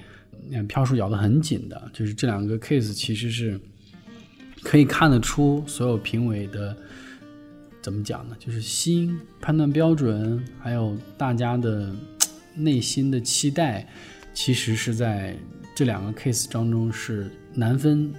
[0.67, 3.59] 票数咬得很紧的，就是这两个 case 其实是
[4.63, 6.75] 可以看得出所有评委的
[7.81, 8.35] 怎么讲呢？
[8.39, 11.93] 就是心判断标准，还有大家的
[12.55, 13.85] 内心的期待，
[14.33, 15.35] 其实是在
[15.75, 18.13] 这两个 case 当中是难分。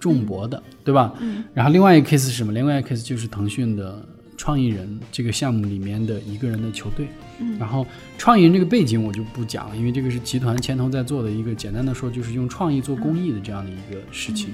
[0.00, 1.12] 众博的，对吧？
[1.18, 1.42] 嗯。
[1.52, 2.52] 然后另外一个 case 是什么？
[2.52, 4.00] 另外一个 case 就是腾讯的
[4.36, 7.08] 创意人这个项目里面的一个人的球队。
[7.40, 7.58] 嗯。
[7.58, 7.84] 然后
[8.16, 14.50] 创意人这个背景我就不讲了，因为这个是集团牵头在做的一个，简单的说就是用创意做公益的这样的一个事情。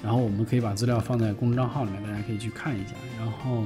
[0.00, 2.92] 然后我们可以把资料放在公众账号里面，大家可以去看一下。
[3.18, 3.64] 然后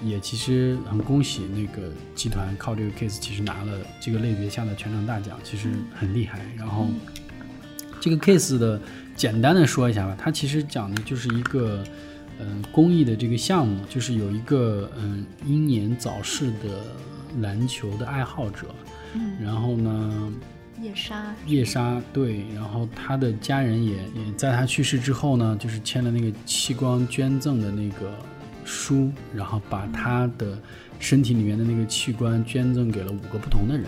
[0.00, 6.46] 也其实很恭喜那个集团靠这个 case 其实拿了这个类别下的全场大奖，其实很厉害。
[6.56, 6.86] 然后
[8.00, 8.80] 这个 case 的。
[9.16, 11.84] 简单的说一下吧，它其实讲的就是一个，
[12.38, 16.82] 嗯，公益的这个项目，就是有一个嗯英年早逝的
[17.42, 18.68] 篮球的爱好者，
[19.12, 20.32] 嗯，然后呢，
[20.80, 28.10] 夜莎，夜莎对，然后他的家人也也在他去世之后呢，就是签了那个器官捐赠的那个
[28.64, 30.58] 书，然后把他的
[30.98, 33.84] 身体里面的那个器官捐赠给了五个不同的人，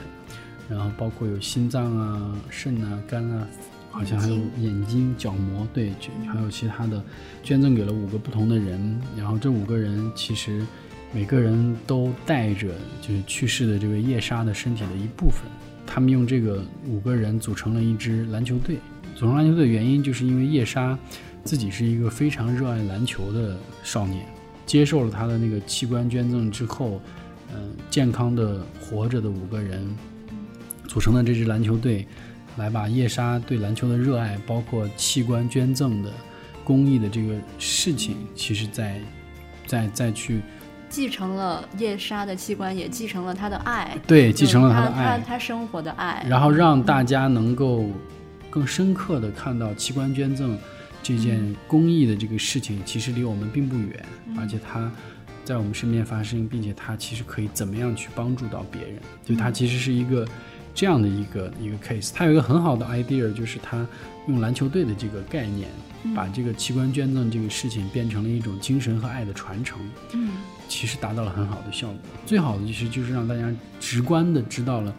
[0.68, 3.48] 然后包括有心脏啊、肾啊、肝啊。
[3.92, 5.92] 好像还有眼睛、角膜，对，
[6.26, 7.00] 还有其他的，
[7.42, 9.00] 捐赠给了五个不同的人。
[9.16, 10.66] 然后这五个人其实
[11.12, 12.68] 每个人都带着
[13.02, 15.42] 就是去世的这个叶莎的身体的一部分。
[15.86, 18.78] 他们用这个五个人组成了一支篮球队。
[19.14, 20.98] 组成篮球队的原因就是因为叶莎
[21.44, 24.24] 自己是一个非常热爱篮球的少年，
[24.64, 26.98] 接受了他的那个器官捐赠之后，
[27.54, 29.86] 嗯，健康的活着的五个人
[30.88, 32.06] 组成的这支篮球队。
[32.56, 36.12] 来把叶莎对篮球的热爱，包括器官捐赠的
[36.62, 39.00] 公益的这个事情，其实在
[39.66, 40.42] 在再去
[40.90, 47.86] 继承了叶莎的器官，也继承了他的爱，对，继承了他的爱，他生活的爱，然后让大家能够
[48.50, 50.58] 更深刻的看到器官捐赠
[51.02, 54.04] 这件公益的这个事情，其实离我们并不远，
[54.38, 54.92] 而且它
[55.42, 60.28] 在我们身边发生，并且它其实可以怎么样去帮助到别人，就它其实是一个。
[60.74, 63.86] 这样的一个一个 case，他有一个很好的 idea，就是他
[64.26, 65.68] 用篮球队的这个概念，
[66.14, 69.78] 把这个器官捐赠这个事情变成了一种精神和爱的传承。
[70.14, 70.30] 嗯，
[70.68, 71.96] 其实达到了很好的效果。
[72.24, 74.94] 最好的其实就是让大家直观的知道了，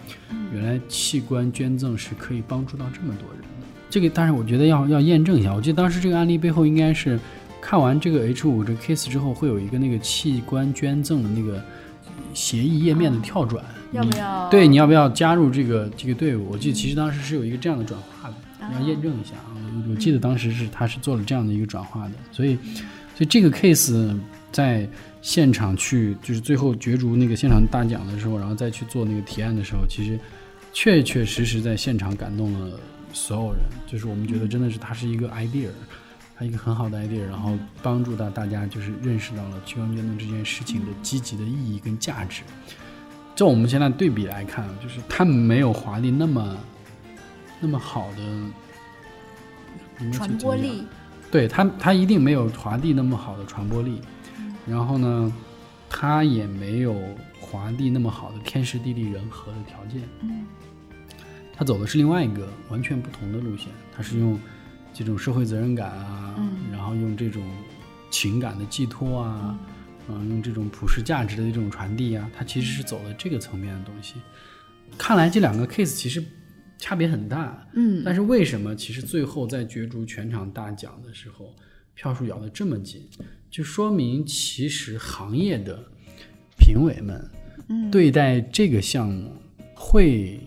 [0.53, 3.67] 原来器官捐赠是可以帮助到这么多人的。
[3.89, 5.53] 这个，但是我觉得要要验证一下。
[5.53, 7.19] 我记得当时这个案例背后应该是
[7.59, 11.63] 看完这个 H 五这个 case 之后，会有一个那个器官捐赠的那个
[12.33, 13.63] 协议页面的跳转。
[13.93, 14.49] 要不要？
[14.49, 16.49] 对，你要不要加入这个这个队伍？
[16.49, 18.35] 我记得其实当时是有一个这样的转化的，
[18.73, 19.55] 要验证一下啊。
[19.89, 22.55] 我记得当时是他是做了这样的一个转化的，所以
[23.15, 24.17] 所以这个 case
[24.51, 24.87] 在
[25.21, 30.19] 现场去，就是最后角逐那个现场大奖的时候，然后再去做那个提案的时候，其实
[30.71, 32.79] 确确实实在现场感动了
[33.11, 33.61] 所有人。
[33.85, 35.67] 就是我们觉得真的是它是一个 idea，
[36.37, 42.41] 它一个很好的 idea，然后帮助到大家就是认识到了屈光运动这件事情的积极的意义跟价值。
[43.35, 46.57] 照我们现在对比来看，就是它没有华丽那么
[47.59, 48.17] 那么好的
[50.11, 50.83] 传播力，
[51.31, 54.01] 对它它一定没有华帝那么好的传播力。
[54.67, 55.33] 然后呢，
[55.89, 56.95] 它也没有
[57.39, 60.01] 华帝那么好的天时地利人和的条件。
[60.21, 60.45] 嗯，
[61.55, 64.39] 他走的是另外一个完全不同的路线，他是用
[64.93, 66.35] 这种社会责任感啊，
[66.71, 67.43] 然后用这种
[68.09, 69.59] 情感的寄托啊，嗯，
[70.09, 74.15] 用这种普世价值的这种传递啊，它其实是走了这个层面的东西。
[74.97, 76.23] 看来这两个 case 其实
[76.77, 77.67] 差别很大。
[77.73, 81.55] 嗯，但是为什么其实最后在角逐全场大奖的时候，
[81.93, 83.01] 票数咬得这么紧？
[83.49, 85.83] 就说明，其实行业的
[86.57, 89.31] 评委们对待这个项目
[89.73, 90.39] 会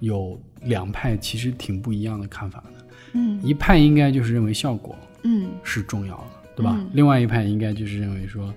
[0.00, 2.86] 有两派，其实挺不一样的看法的。
[3.12, 6.80] 嗯，一派应该就是认为效果嗯是重要的，对吧？
[6.92, 8.54] 另外一派应该就是认为说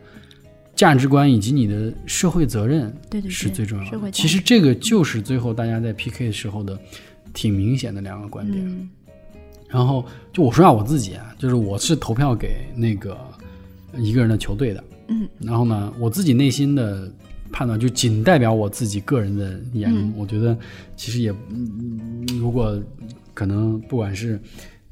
[0.83, 4.11] 价值观以及你的社会责任对对是最重要的。
[4.11, 6.77] 其实这个就是最后大家在 PK 的时候的
[7.33, 8.89] 挺明显的两个观点。
[9.69, 13.17] 然后就我说下我自己啊，就是我是投票给那个。
[13.95, 17.07] 一个人的球队的，嗯，然后呢，我自己内心的
[17.51, 20.11] 判断就仅代表我自己个人的言论。
[20.17, 20.57] 我觉得
[20.95, 21.31] 其实也，
[22.39, 22.75] 如果
[23.35, 24.41] 可能，不管是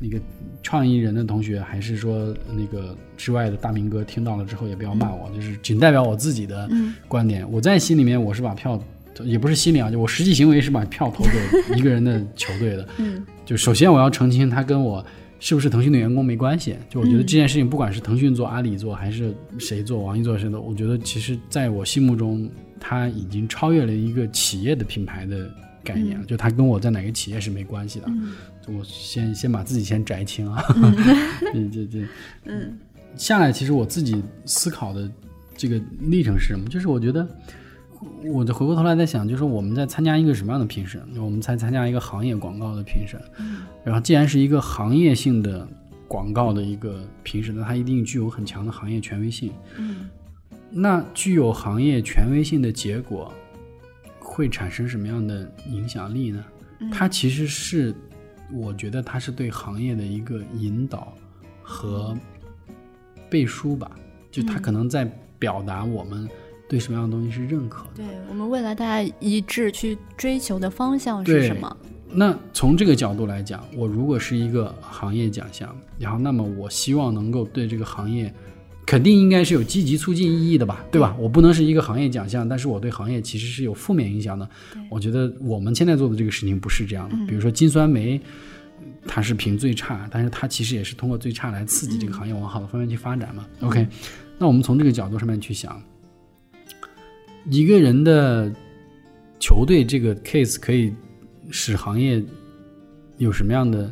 [0.02, 0.20] 那个
[0.64, 6.70] 创意人的同学，还是说那个之外的大明哥听到了之后，也不要骂我，就是仅代表我自己的
[7.08, 7.50] 观点。
[7.52, 8.82] 我在心里面我是把票，
[9.24, 12.88] 也不是心里啊，就我实际行为是把票投给一个人的球队的。
[12.98, 15.06] 嗯，就首先我要澄清，他跟我。
[15.44, 16.76] 是不是腾讯的员工没关系？
[16.88, 22.48] 就我觉得这件事情，不管是腾讯做、阿里做，还是谁做、网易做谁的，我觉得其实在我心目中，
[22.80, 25.50] 他已经超越了一个企业的品牌的
[25.84, 26.26] 概念了。
[26.26, 28.08] 就它跟我在哪个企业是没关系的。
[28.68, 30.64] 我先先把自己先摘清啊。
[31.54, 32.08] 这， 这这
[32.46, 32.78] 嗯，
[33.16, 35.10] 下来其实我自己思考的
[35.56, 36.68] 这个历程是什么？
[36.70, 37.28] 就是我觉得。
[38.34, 41.00] 我就回过头来在想，就是我们在参加一个什么样的评审？
[41.18, 43.22] 我们在参加一个行业广告的评审。
[43.84, 45.68] 然后，既然是一个行业性的
[46.08, 49.52] 广告的一个评审，那它一定具有很强的行业权威性。
[49.78, 50.10] 嗯。
[50.72, 53.32] 那具有行业权威性的结果，
[54.42, 56.44] 会产生什么样的影响力呢？
[56.92, 57.94] 它其实是，
[58.52, 61.14] 我觉得它是对行业的一个引导
[61.62, 62.18] 和
[63.30, 63.92] 背书吧。
[64.32, 65.06] 就它可能在
[65.38, 66.28] 表达我们。
[66.68, 67.98] 对什么样的东西是认可的？
[67.98, 71.78] 对我们未来大家一致去追求的方向是什么？
[72.10, 78.34] 那从这个角度来讲，我如果是一个行业奖项，然后那么我希望能够对这个行业，
[78.92, 81.16] 肯定应该是有积极促进意义的吧，对吧？
[81.18, 84.46] 我不能是一个行业奖项，但是我对行业其实是有负面影响的。
[84.90, 87.16] 我觉得我们现在做的这个事情不是这样的。
[87.26, 88.20] 比如说金酸梅，
[89.08, 93.48] 它是评最差，但是它其实也是通过最差来刺激这个行业往好的方面去发展嘛。
[93.62, 93.88] OK，
[94.38, 95.82] 那我们从这个角度上面去想。
[97.50, 98.54] 一个人的
[99.40, 100.94] 球队这个 case 可以
[101.50, 102.22] 使行业
[103.20, 103.90] 有什么样的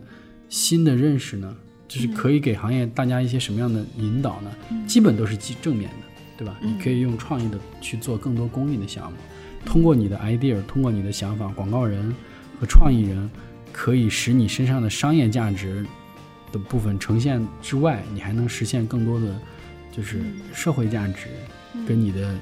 [0.50, 1.56] 新的认识呢？
[1.90, 4.52] 就是可以给行业大家一些什么样的引导呢？
[4.88, 5.96] 基本都是正正面的，
[6.38, 6.56] 对吧？
[6.62, 9.18] 你可以用创意的去做更多公益的项目，
[9.66, 12.16] 通过你的 idea，通过你的想法，广告人
[12.62, 13.30] 和创意人
[13.74, 15.86] 可以使你身上的商业价值
[16.54, 19.38] 的部分呈现之外，你还能实现更多的
[19.92, 20.22] 就是
[20.54, 21.28] 社会价值
[21.86, 22.34] 跟你的。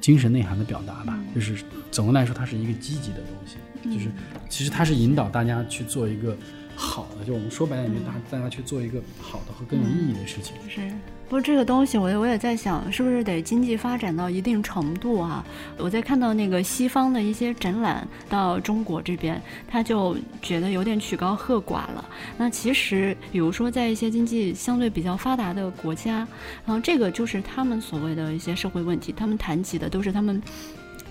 [0.00, 1.56] 精神内涵的表达吧，就是
[1.90, 4.08] 总的来说，它是一个积极的东西，就是
[4.48, 6.34] 其实它是引导大家去做一个
[6.80, 10.54] 好的，就我们说白了，就大大家去做一个好的和更有意义的事情。
[10.68, 10.80] 是。
[11.26, 15.44] 不过这个东西，我我也在想，是不是得经济发展到一定程度啊？
[15.76, 22.08] 我在看到那个西方的一些展览到中国这边，他就觉得有点曲高和寡了。
[22.38, 26.26] 那其实，比如说在一些经济相对比较发达的国家，
[26.64, 30.40] 然后这个就是他们所谓的一些社会问题，他们谈及的都是他们。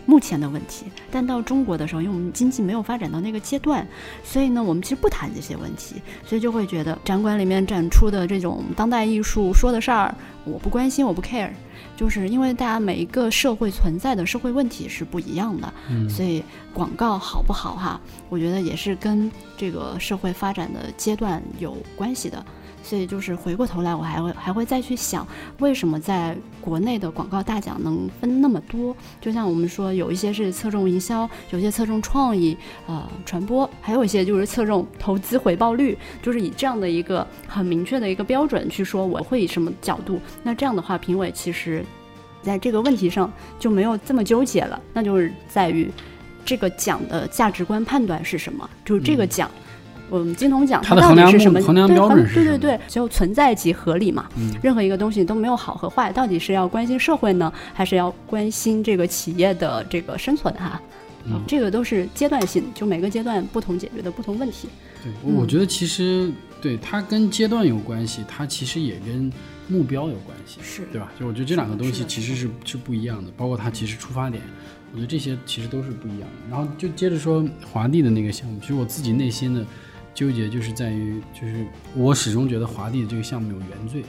[0.08, 3.86] 目前的问题，但到中国的时候，因为我们经济没有发展到那个阶段，
[4.24, 11.52] 所以呢，我们其实不谈这些问题，所以就会觉得展馆里面展出的这种当代艺术说的事儿，我不关心，我不 care，
[11.98, 15.74] 就是因为大家每一个社会存在的社会问题是不一样的，
[16.10, 16.42] 所以
[16.74, 18.00] 广告好不好哈，
[18.30, 22.46] 我觉得也是跟这个社会发展的阶段有关系的。
[22.88, 25.28] 所以就是回过头来，我还会还会再去想，
[25.60, 28.96] 为什么在国内的广告大奖能分那么多？
[29.20, 40.22] 就像我们说，有一些是侧重营销，有些侧重创意，呃，传播，还有一些就是侧重投资回报率，就是以这样的一个很明确的一个标准去说，我会以什么角度？
[40.42, 41.84] 那这样的话，评委其实
[42.42, 43.30] 在这个问题上
[43.60, 45.92] 就没有这么纠结了，那就是在于
[46.46, 48.70] 这个奖的价值观判断是什么？
[48.86, 49.52] 就是这个奖。
[49.54, 49.64] 嗯，
[50.36, 51.60] 金童奖它到底是什么？
[51.62, 54.28] 衡量标准是对对对，就存在即合理嘛。
[54.62, 60.82] 任何一个东西都没有好和坏，到底是要关心社会呢，还是要关心这个企业的这个生存哈？
[61.26, 64.70] 嗯，这个都是阶段性，就每个阶段不同解决的不同问题。
[65.04, 66.32] 对，我觉得其实
[66.62, 69.30] 对它跟阶段有关系，它其实也跟
[69.68, 71.12] 目标有关系，是对吧？
[71.20, 74.42] 就我觉得这两个东西其实是是不一样的，包括它其实出发点，
[74.94, 76.50] 我觉得这些其实都是不一样的。
[76.50, 79.66] 然后就接着说华帝的那个项目，其实我自己内心的。
[80.18, 81.64] 纠结就是在于，就是
[81.94, 84.04] 我始终觉得华帝的这个项目有原罪，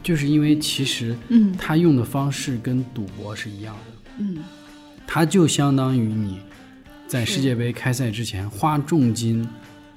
[0.00, 4.44] 就是因为其实，嗯，他用的方式跟赌博是一样的，嗯，
[5.08, 6.38] 他就相当于你
[7.08, 9.44] 在世界杯开赛之前花重金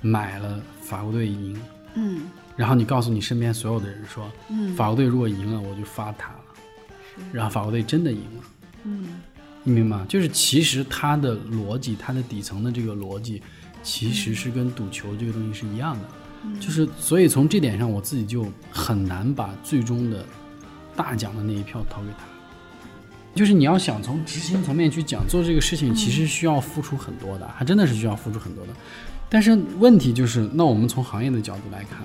[0.02, 1.56] 买了法国队赢，
[1.94, 2.22] 嗯，
[2.58, 6.40] 然后你告诉你身边所有的人说，嗯，法国队如果赢了我就发塔了，
[7.32, 8.44] 然后法国队真的赢了，
[8.86, 9.22] 嗯，
[9.62, 10.06] 你明白吗？
[10.10, 13.40] 就是其实他的逻辑，他的底层的这个逻辑。
[13.84, 20.24] 其实是跟赌球这个东西是一样的，就是所以从这点上，我自己就很难把最终的
[20.96, 22.26] 大奖的那一票投给他。
[23.34, 28.74] 就是你要想从执行层面去讲，做这个事情其实需要付出很多的，还真的是需要付出很多的。
[29.30, 32.00] 但是问题就是，那我们从行业的角度来看，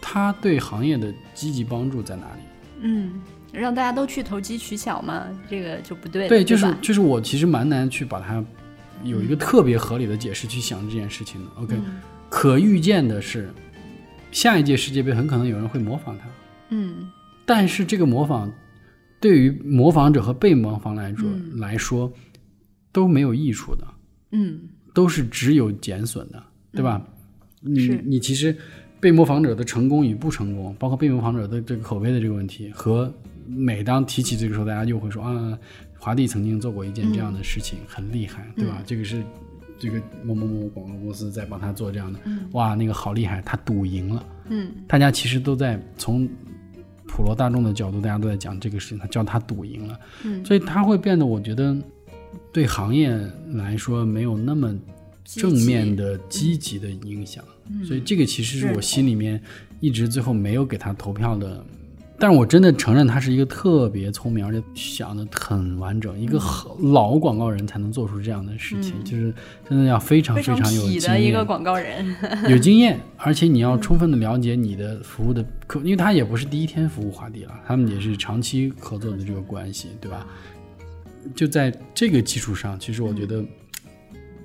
[0.00, 2.42] 他对行业的积极帮助在哪里？
[2.80, 3.22] 嗯，
[3.52, 6.28] 让大家都去投机取巧嘛，这个就不对。
[6.28, 8.44] 对，就是就是我其实蛮难去把它。
[9.04, 11.50] 有一个特别合理的解释去想这件事情的。
[11.56, 11.76] OK，
[12.28, 13.50] 可预见的是，
[14.32, 16.26] 下一届世界杯很可能有人会模仿他。
[16.70, 17.08] 嗯，
[17.46, 18.52] 但是这个模仿
[19.20, 22.12] 对于模仿者和被模仿来说来说
[22.92, 23.86] 都没有益处的。
[24.32, 24.60] 嗯，
[24.92, 26.42] 都是只有减损的，
[26.72, 27.02] 对吧？
[27.60, 28.54] 你你其实
[29.00, 33.12] 被模仿者的成功与不成功，包括被模仿者的这个口碑的这个问题，和
[33.46, 35.58] 每当提起这个时候，大家就会说啊。
[35.98, 38.82] 华帝曾经做过一件这样的事情，很厉害，对吧？
[38.86, 39.22] 这个是
[39.78, 42.18] 这个某某某广告公司在帮他做这样的，
[42.52, 44.24] 哇，那个好厉害，他赌赢了。
[44.48, 46.28] 嗯，大家其实都在从
[47.06, 50.00] 普罗大众的角度，大家都在讲这个事情，他叫他赌赢了。
[50.24, 51.76] 嗯，所以他会变得，我觉得
[52.52, 53.10] 对行业
[53.54, 54.74] 来说没有那么
[55.24, 57.44] 正面的积极的影响。
[57.84, 59.40] 所以这个其实是我心里面
[59.80, 61.64] 一直最后没有给他投票的。
[62.20, 66.40] 但是我真的承认他是一个特别聪明，而且想的很完整，一个
[66.80, 69.32] 老广告人才能做出这样的事情，就是
[69.68, 71.02] 真的要非常非常有经验。
[71.02, 72.16] 的一个广告人，
[72.48, 80.26] 有经验， 而且你要充分的了解你的服务的客，因为他也不是第一天服务华帝了，他们也是长期合作的这个关系，对吧？
[81.36, 83.44] 就在这个基础上，其实我觉得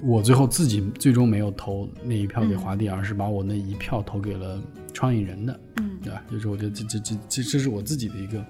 [0.04, 4.62] 我最后自己最终没有投那一票给华帝，而是把我那一票投给了
[4.94, 5.60] 创意人的。
[5.76, 6.22] 对吧？
[6.32, 8.44] 就是我觉得这这这这这是我自己的一个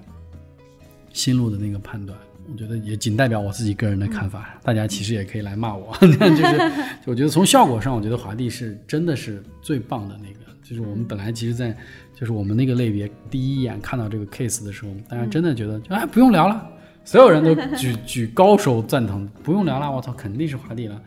[1.11, 2.17] 心路的那个判断，
[2.51, 4.59] 我觉得也仅代表我自己个人的看法。
[4.63, 6.71] 大家其实也可以来骂我， 就是
[7.05, 10.39] 我觉得从效果上，我觉得华帝是真的是最棒的那个。
[10.63, 11.75] 就是我们本来其实，在
[12.15, 16.69] 就是我们那个类别第一眼看到这个 case 的时候，大家真的觉得就哎不用聊了。
[17.05, 21.01] 所有人都举 举高手赞同，不用聊了，我操，肯定是华帝了。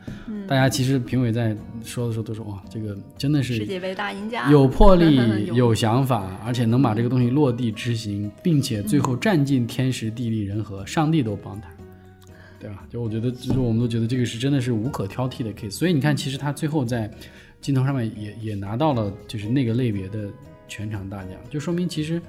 [0.47, 11.67] 大家其实评委在说的时候都说，哇，这个真的是世界杯大赢家， 有魄力，有想法，而且能把这个东西落地执行，并且最后占尽天时地利人和，上帝都帮他，
[12.59, 12.85] 对吧？
[12.89, 15.71] 就我觉得，就是我们都觉得这个是真的是无可挑剔的 case。
[15.71, 17.11] 所以你看，其实他最后在
[17.59, 20.29] 镜头上面也也拿到了就是那个类别的
[20.67, 22.21] 全场大奖，就说明其实。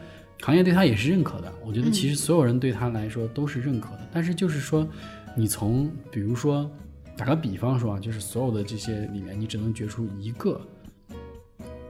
[0.42, 4.08] 行业对他也是认可的，我觉得其实所有人对他来说都是认可的。
[4.12, 4.88] 但是就是说，
[5.36, 6.70] 你从比如说
[7.16, 10.60] 打个比方说啊，就是所有的这些里面，你只能决出一个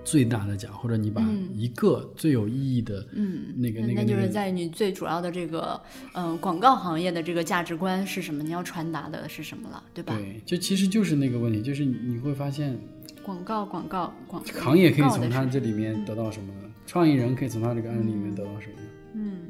[0.02, 1.22] 最大的奖，或者你把
[1.52, 5.78] 一个最有意义的，嗯，那个那个，那就是在你最主要的这个，
[6.14, 8.42] 嗯，广告行业的这个价值观是什么？
[8.42, 10.16] 你要传达的是什么了，对吧？
[10.16, 12.78] 对，就其实就是那个问题，就是你会发现，
[13.22, 16.54] 广告广告广行业可以从它这里面得到什么？
[16.88, 18.72] 创意人可以从他这个案例里面得到什么？
[19.12, 19.40] 嗯，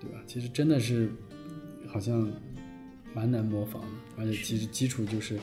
[0.00, 0.18] 对吧？
[0.28, 1.10] 其实真的是
[1.88, 2.30] 好像
[3.12, 5.36] 蛮难模仿的，而且其实基础就是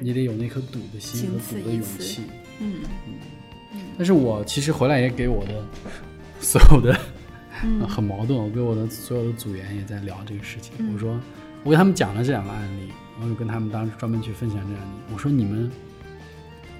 [0.00, 2.22] 你得有那颗赌的心和赌的勇气。
[2.58, 3.80] 嗯嗯。
[3.98, 5.62] 但是我其实回来也给我的
[6.40, 6.98] 所有的
[7.86, 10.72] 很矛盾，我跟我的所有的组员也在聊这个事情。
[10.90, 11.20] 我说
[11.64, 12.90] 我给他们讲了这两个案例，
[13.20, 14.96] 我就跟他们当时专门去分享这案例。
[15.12, 15.70] 我说你们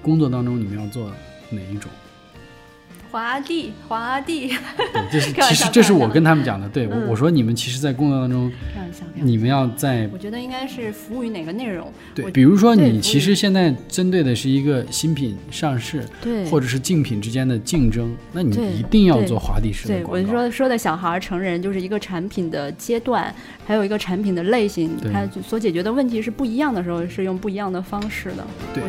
[0.01, 1.11] 工作当中你们要做
[1.51, 1.91] 哪一种？
[3.15, 4.49] 华帝，华帝。
[4.49, 4.57] 对，
[5.09, 6.67] 这是 其实这是我跟他们讲的。
[6.67, 8.51] 对，我我说你们其实，在工作当中，
[9.13, 11.89] 你们要在，我觉得应该是服务于哪个内容？
[12.13, 20.11] 对，比如说你其实现在针对的是一个新品上市，对，或者是竞品之间的竞争，那你一定要做华帝式的广告。
[20.11, 23.33] 对，我就说说的小孩、成人，就是一个产品的阶段，
[23.65, 28.45] 还有一个产品的类型，它所解决的问题是不一样的时候，是用不一样的方式的。
[28.73, 28.83] 对。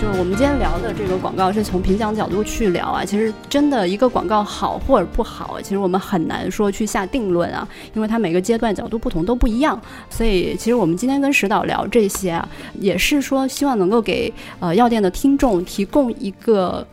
[0.00, 9.80] 就是我们今天聊的这个广告是从评奖角度去聊啊，其实真的一个广告好或者不好，其实我们很难说去下定论啊，因为它每个阶段角度不同都不一样。
[10.10, 12.46] 所以其实我们今天跟石导聊这些啊，
[12.78, 16.86] 也是说希望能够给呃药店的听众提供一个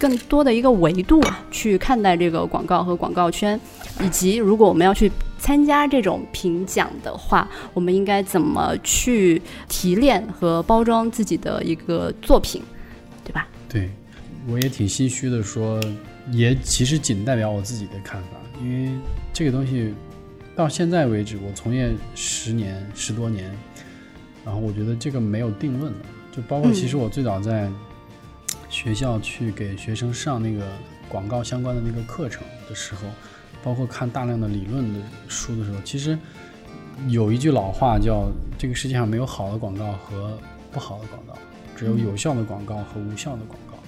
[0.00, 3.58] 更多的一个维度去看待这个广告和广告圈，
[4.00, 5.10] 以及如果我们要去。
[5.42, 12.62] 参加这种评奖的话，我们应该怎么去提炼和包装自己的一个作品，
[13.24, 13.48] 对吧？
[13.68, 13.90] 对，
[14.46, 15.82] 我也挺唏嘘的说，
[16.30, 18.28] 也其实仅代表我自己的看法，
[18.62, 18.96] 因为
[19.32, 19.92] 这个东西
[20.54, 23.52] 到现在为止，我从业十年十多年，
[24.44, 25.98] 然后我觉得这个没有定论的，
[26.30, 27.68] 就包括其实我最早在
[28.68, 30.64] 学校去给学生上那个
[31.08, 33.00] 广告相关的那个课程的时候。
[33.62, 36.18] 包括看大量的理论的书的时候，其实
[37.08, 38.28] 有一句老话叫
[38.58, 40.38] “这个世界上没有好的广告和
[40.70, 41.34] 不好的广告，
[41.76, 43.78] 只有有效的广告和无效的广告”。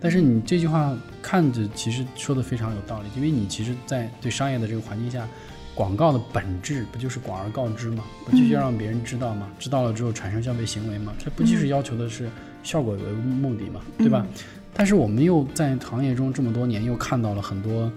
[0.00, 5.28] 但是你这句话看着其实说的非常有道理，因为你其实，在对商业的这个环境下，
[5.74, 8.04] 广告的本质不就是广而告之吗？
[8.24, 9.48] 不就是要让别人知道吗？
[9.58, 11.12] 知道了之后产生消费行为吗？
[11.18, 12.28] 这不就是要求的是
[12.62, 13.80] 效果为目的吗？
[13.96, 14.26] 对吧？
[14.74, 17.90] 但是我们又在行业中这么多年，又看到了很多。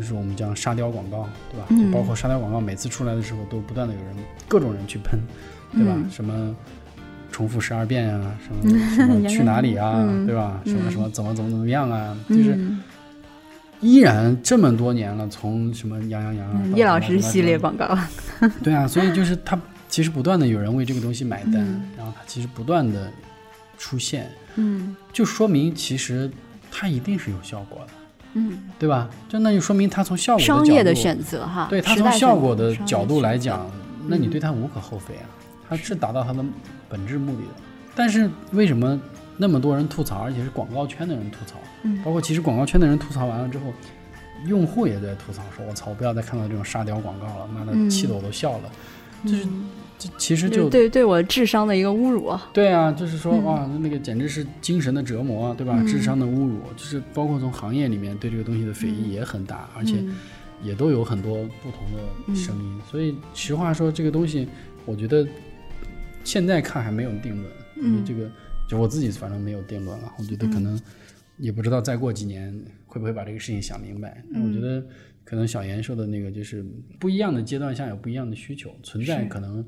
[0.00, 1.66] 就是我们讲沙雕广告，对吧？
[1.68, 4.16] 就包括沙雕广告，每次出来的时候都不断的有人
[4.48, 5.20] 各种人去喷，
[5.74, 5.94] 对吧？
[6.10, 6.56] 什么
[7.30, 10.58] 重复十二遍啊，什么什么去哪里啊， 对吧？
[10.64, 12.16] 什么什么怎么怎么怎么样啊？
[12.30, 12.58] 就是
[13.80, 17.94] 依然这么多年了，从什么杨洋洋叶老师系列广告，
[18.64, 19.60] 对啊，所以就是他
[19.90, 21.54] 其实不断的有人为这个东西买单，
[21.94, 23.12] 然后他其实不断的
[23.76, 26.30] 出现，嗯，就说明其实
[26.70, 27.92] 它一定是有效果的。
[28.34, 29.08] 嗯，对吧？
[29.28, 33.68] 就那就说明他从效果商业的选择哈，对他从效果的角度来讲，
[34.06, 35.26] 那你对他无可厚非啊，
[35.68, 36.44] 他是达到他的
[36.88, 37.48] 本质目的的。
[37.94, 38.98] 但是为什么
[39.36, 41.56] 那么多人吐槽，而且是广告圈的人吐槽？
[41.82, 43.64] 嗯，包括其实广告圈的人吐槽完了之后，
[44.46, 48.70] 用户也在吐槽，说我操，不要再看到这种沙雕广告了，妈的，气得我都笑了，
[49.24, 49.46] 就是。
[50.00, 52.34] 这其实就对对我智商的一个侮辱。
[52.54, 55.78] 对啊，就是说哇，那个简直是精神的折磨，对吧？
[55.86, 60.02] 智商的侮辱，就是包括从行业里面对这个东西的非议也很大，而且
[60.62, 62.80] 也都有很多不同的声音。
[62.90, 64.48] 所以实话说，这个东西，
[64.86, 65.28] 我觉得
[66.24, 67.52] 现在看还没有定论。
[67.82, 68.26] 嗯，这个
[68.66, 70.10] 就我自己反正没有定论了。
[70.18, 70.80] 我觉得可能
[71.36, 74.24] 也不知道再过几年会不会把这个事情想明白。
[74.34, 74.82] 我觉得。
[75.30, 76.66] 可能小严说的那个就是
[76.98, 79.64] 不一样的阶段下有不一样的需求存在，可能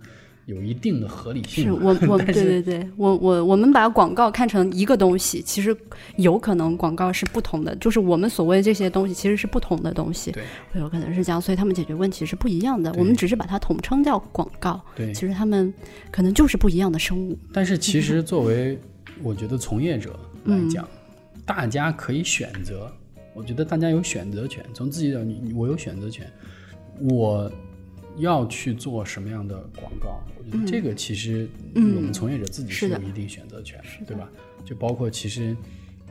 [0.47, 1.67] 有一定的合理性。
[1.71, 5.75] 是我我对对对，我我我们把广告看成一个东西，其实
[6.17, 10.43] 有可能广告是不同的，就是我们所谓这些东西其实是不同的东西，对，
[10.75, 12.93] 有可能是这样，所以他们解决问题是不一样的。
[12.95, 15.73] 我们只是把它统称叫广告，对，其实他们
[16.11, 17.39] 可能就是不一样的生物。
[17.53, 18.77] 但是其实作为
[19.23, 20.89] 我觉得从业者来讲，
[21.47, 22.93] 大家可以选择。
[23.35, 26.31] 我觉得大家有选择权，从自己的你，我有选择权，
[27.01, 27.51] 我
[28.19, 30.23] 要去做什么样的广告？
[30.39, 34.31] 我觉得这个其实我们从业者自己是有一定选择权的，对吧？
[34.65, 35.57] 就包括其实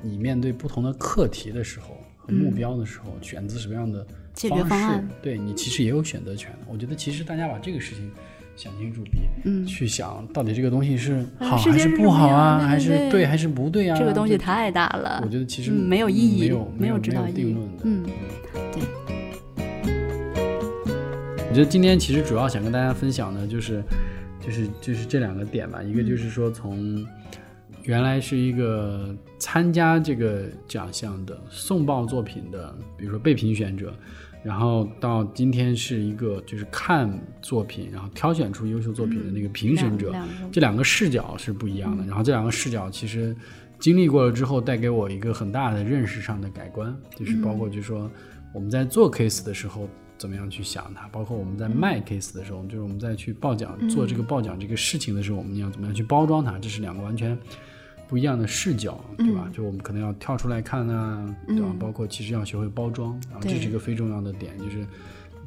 [0.02, 6.52] 你面对不同的课题的时候和目标的时候，选择什么样的方式，对你其实也有选择权。
[6.68, 8.12] 我觉得其实大家把这个事情。
[8.56, 13.98] 想清楚，比嗯去想到底这个东西是好还是不好啊，还是对还是不对啊？
[13.98, 17.56] 这个东西太大了，我觉得其实没有意义，没有没有指导意义。
[17.84, 18.04] 嗯，
[18.72, 18.84] 对。
[21.50, 23.84] 我觉得今天其实主要想跟大家分享的就是，
[24.40, 25.84] 就是就是这两个点吧。
[25.84, 27.06] 一个就是说，从
[27.84, 33.94] 原来是一个参加这个奖项的送报作品的，比如说被评选者。
[34.44, 37.10] 然后到今天是一个就是看
[37.42, 40.14] 作品，然后挑选出优秀作品的那个评审者，
[40.52, 42.04] 这两个视角是不一样的。
[42.06, 43.36] 然后这两个视角其实
[43.80, 48.10] 经历过了之后，带给我一个很大的认识上的改观，就是包括就是说
[48.54, 49.88] 我们在做 case 的时候
[50.18, 57.38] 怎么样去想它，包括我们在卖 case 的时候，就是我们在去报奖做这个报奖这个事情的时候，我们要怎么样去包装它，这是两个完全。
[58.12, 59.50] 不一样的视角，对吧？
[59.54, 61.68] 就我们可能要跳出来看啊，对吧？
[61.80, 64.86] 包括其实要学会包装，然后这是一个非重要的点，就是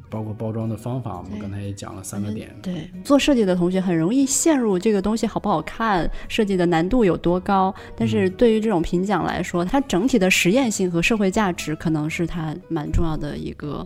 [0.09, 2.55] 包括包装的方法，我们刚才也讲了三个点。
[2.63, 7.71] 对，做设计的同学很容易陷入这个东西好不好看，设计的难度有多高。
[7.95, 13.85] 但是对于这种评奖来说，它整体的实验性和社会价值可能是它蛮重要的一个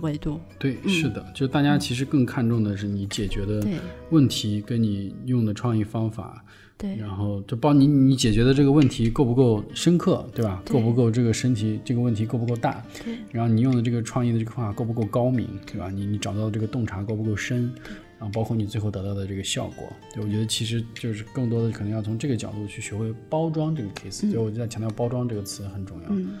[0.00, 0.40] 维度。
[0.58, 3.64] 对，是的，就大家其实更看重的是你解决的
[4.10, 6.44] 问题跟你用的创意方法。
[6.78, 10.62] 对，然后就帮你你解决的这个问题够不够深刻，对吧？
[10.68, 12.84] 够不够这个身体这个问题够不够大？
[13.02, 13.16] 对。
[13.32, 15.88] 然后你用的这个创意的这个方法够不够高明，对吧？
[15.88, 17.72] 你你找到的这个洞察够不够深？
[18.18, 24.30] 然后包括你最后得到的这个效果，对我觉得其实就是更多的可能要从这个角度去学会包装这个 case。
[24.30, 26.08] 所以我就在强调包装这个词很重要。
[26.10, 26.34] 嗯。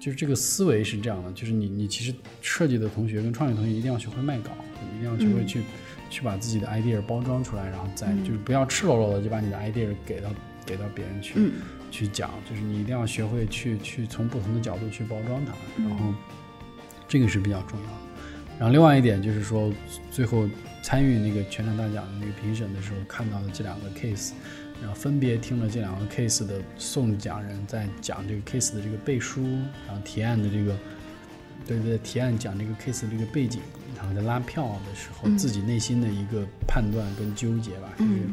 [0.00, 4.50] 就是这个思维是这样的，就是你你其实设计的同学跟创意同学一定要学会卖稿，
[4.96, 5.60] 一定要学会去。
[6.12, 10.28] 去把自己的 idea 包装出来，然后再就是不要赤裸裸的就把你的 idea 给到
[10.66, 11.50] 给到别人去
[11.90, 16.14] 去讲，就是你一定要学会去去从不同的角度去包装它，然后
[17.08, 17.92] 这个是比较重要的。
[18.58, 19.72] 然后另外一点就是说，
[20.10, 20.46] 最后
[20.82, 24.32] 参与那个全场大奖的那个评审的时候看到的这两个 case，
[24.82, 29.42] 然后分别听了这两个 case 的送奖人在讲这个 case 的这个背书，
[29.86, 30.76] 然后提案的这个
[31.66, 33.62] 对对提案讲这个 case 的这个背景。
[34.02, 38.28] 然后在拉票的时候，自己内心的一个判断跟纠结吧，就是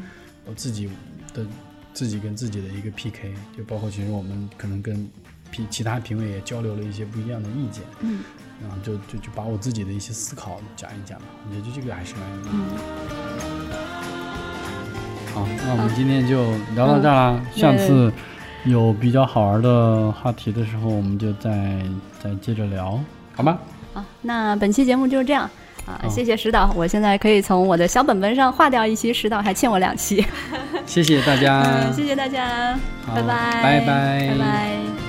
[0.47, 0.89] 我自己
[1.31, 1.45] 的
[1.93, 5.07] 自己跟自己的一个 PK，就包括其实我们可能跟
[5.51, 8.23] 评其他评委也交流了一些不一样的意见，嗯，
[8.59, 12.49] 然后就就就把我自己的一些思考讲一讲吧，我觉得这个还是蛮有意义
[13.69, 13.77] 的。
[15.35, 18.11] 好，那我们今天就聊到这儿啦，下次
[18.65, 21.83] 有比较好玩的话题的时候，我们就再
[22.19, 22.99] 再接着聊，
[23.35, 23.59] 好吗？
[23.99, 25.49] 好，那本期节目就是这样
[25.85, 25.99] 啊！
[26.09, 30.25] 谢谢石导，我现在可以从我的小本本上划掉一期，石导还欠我两期。
[30.85, 32.77] 谢谢大家，谢谢大家，
[33.13, 35.08] 拜拜，拜拜，拜拜。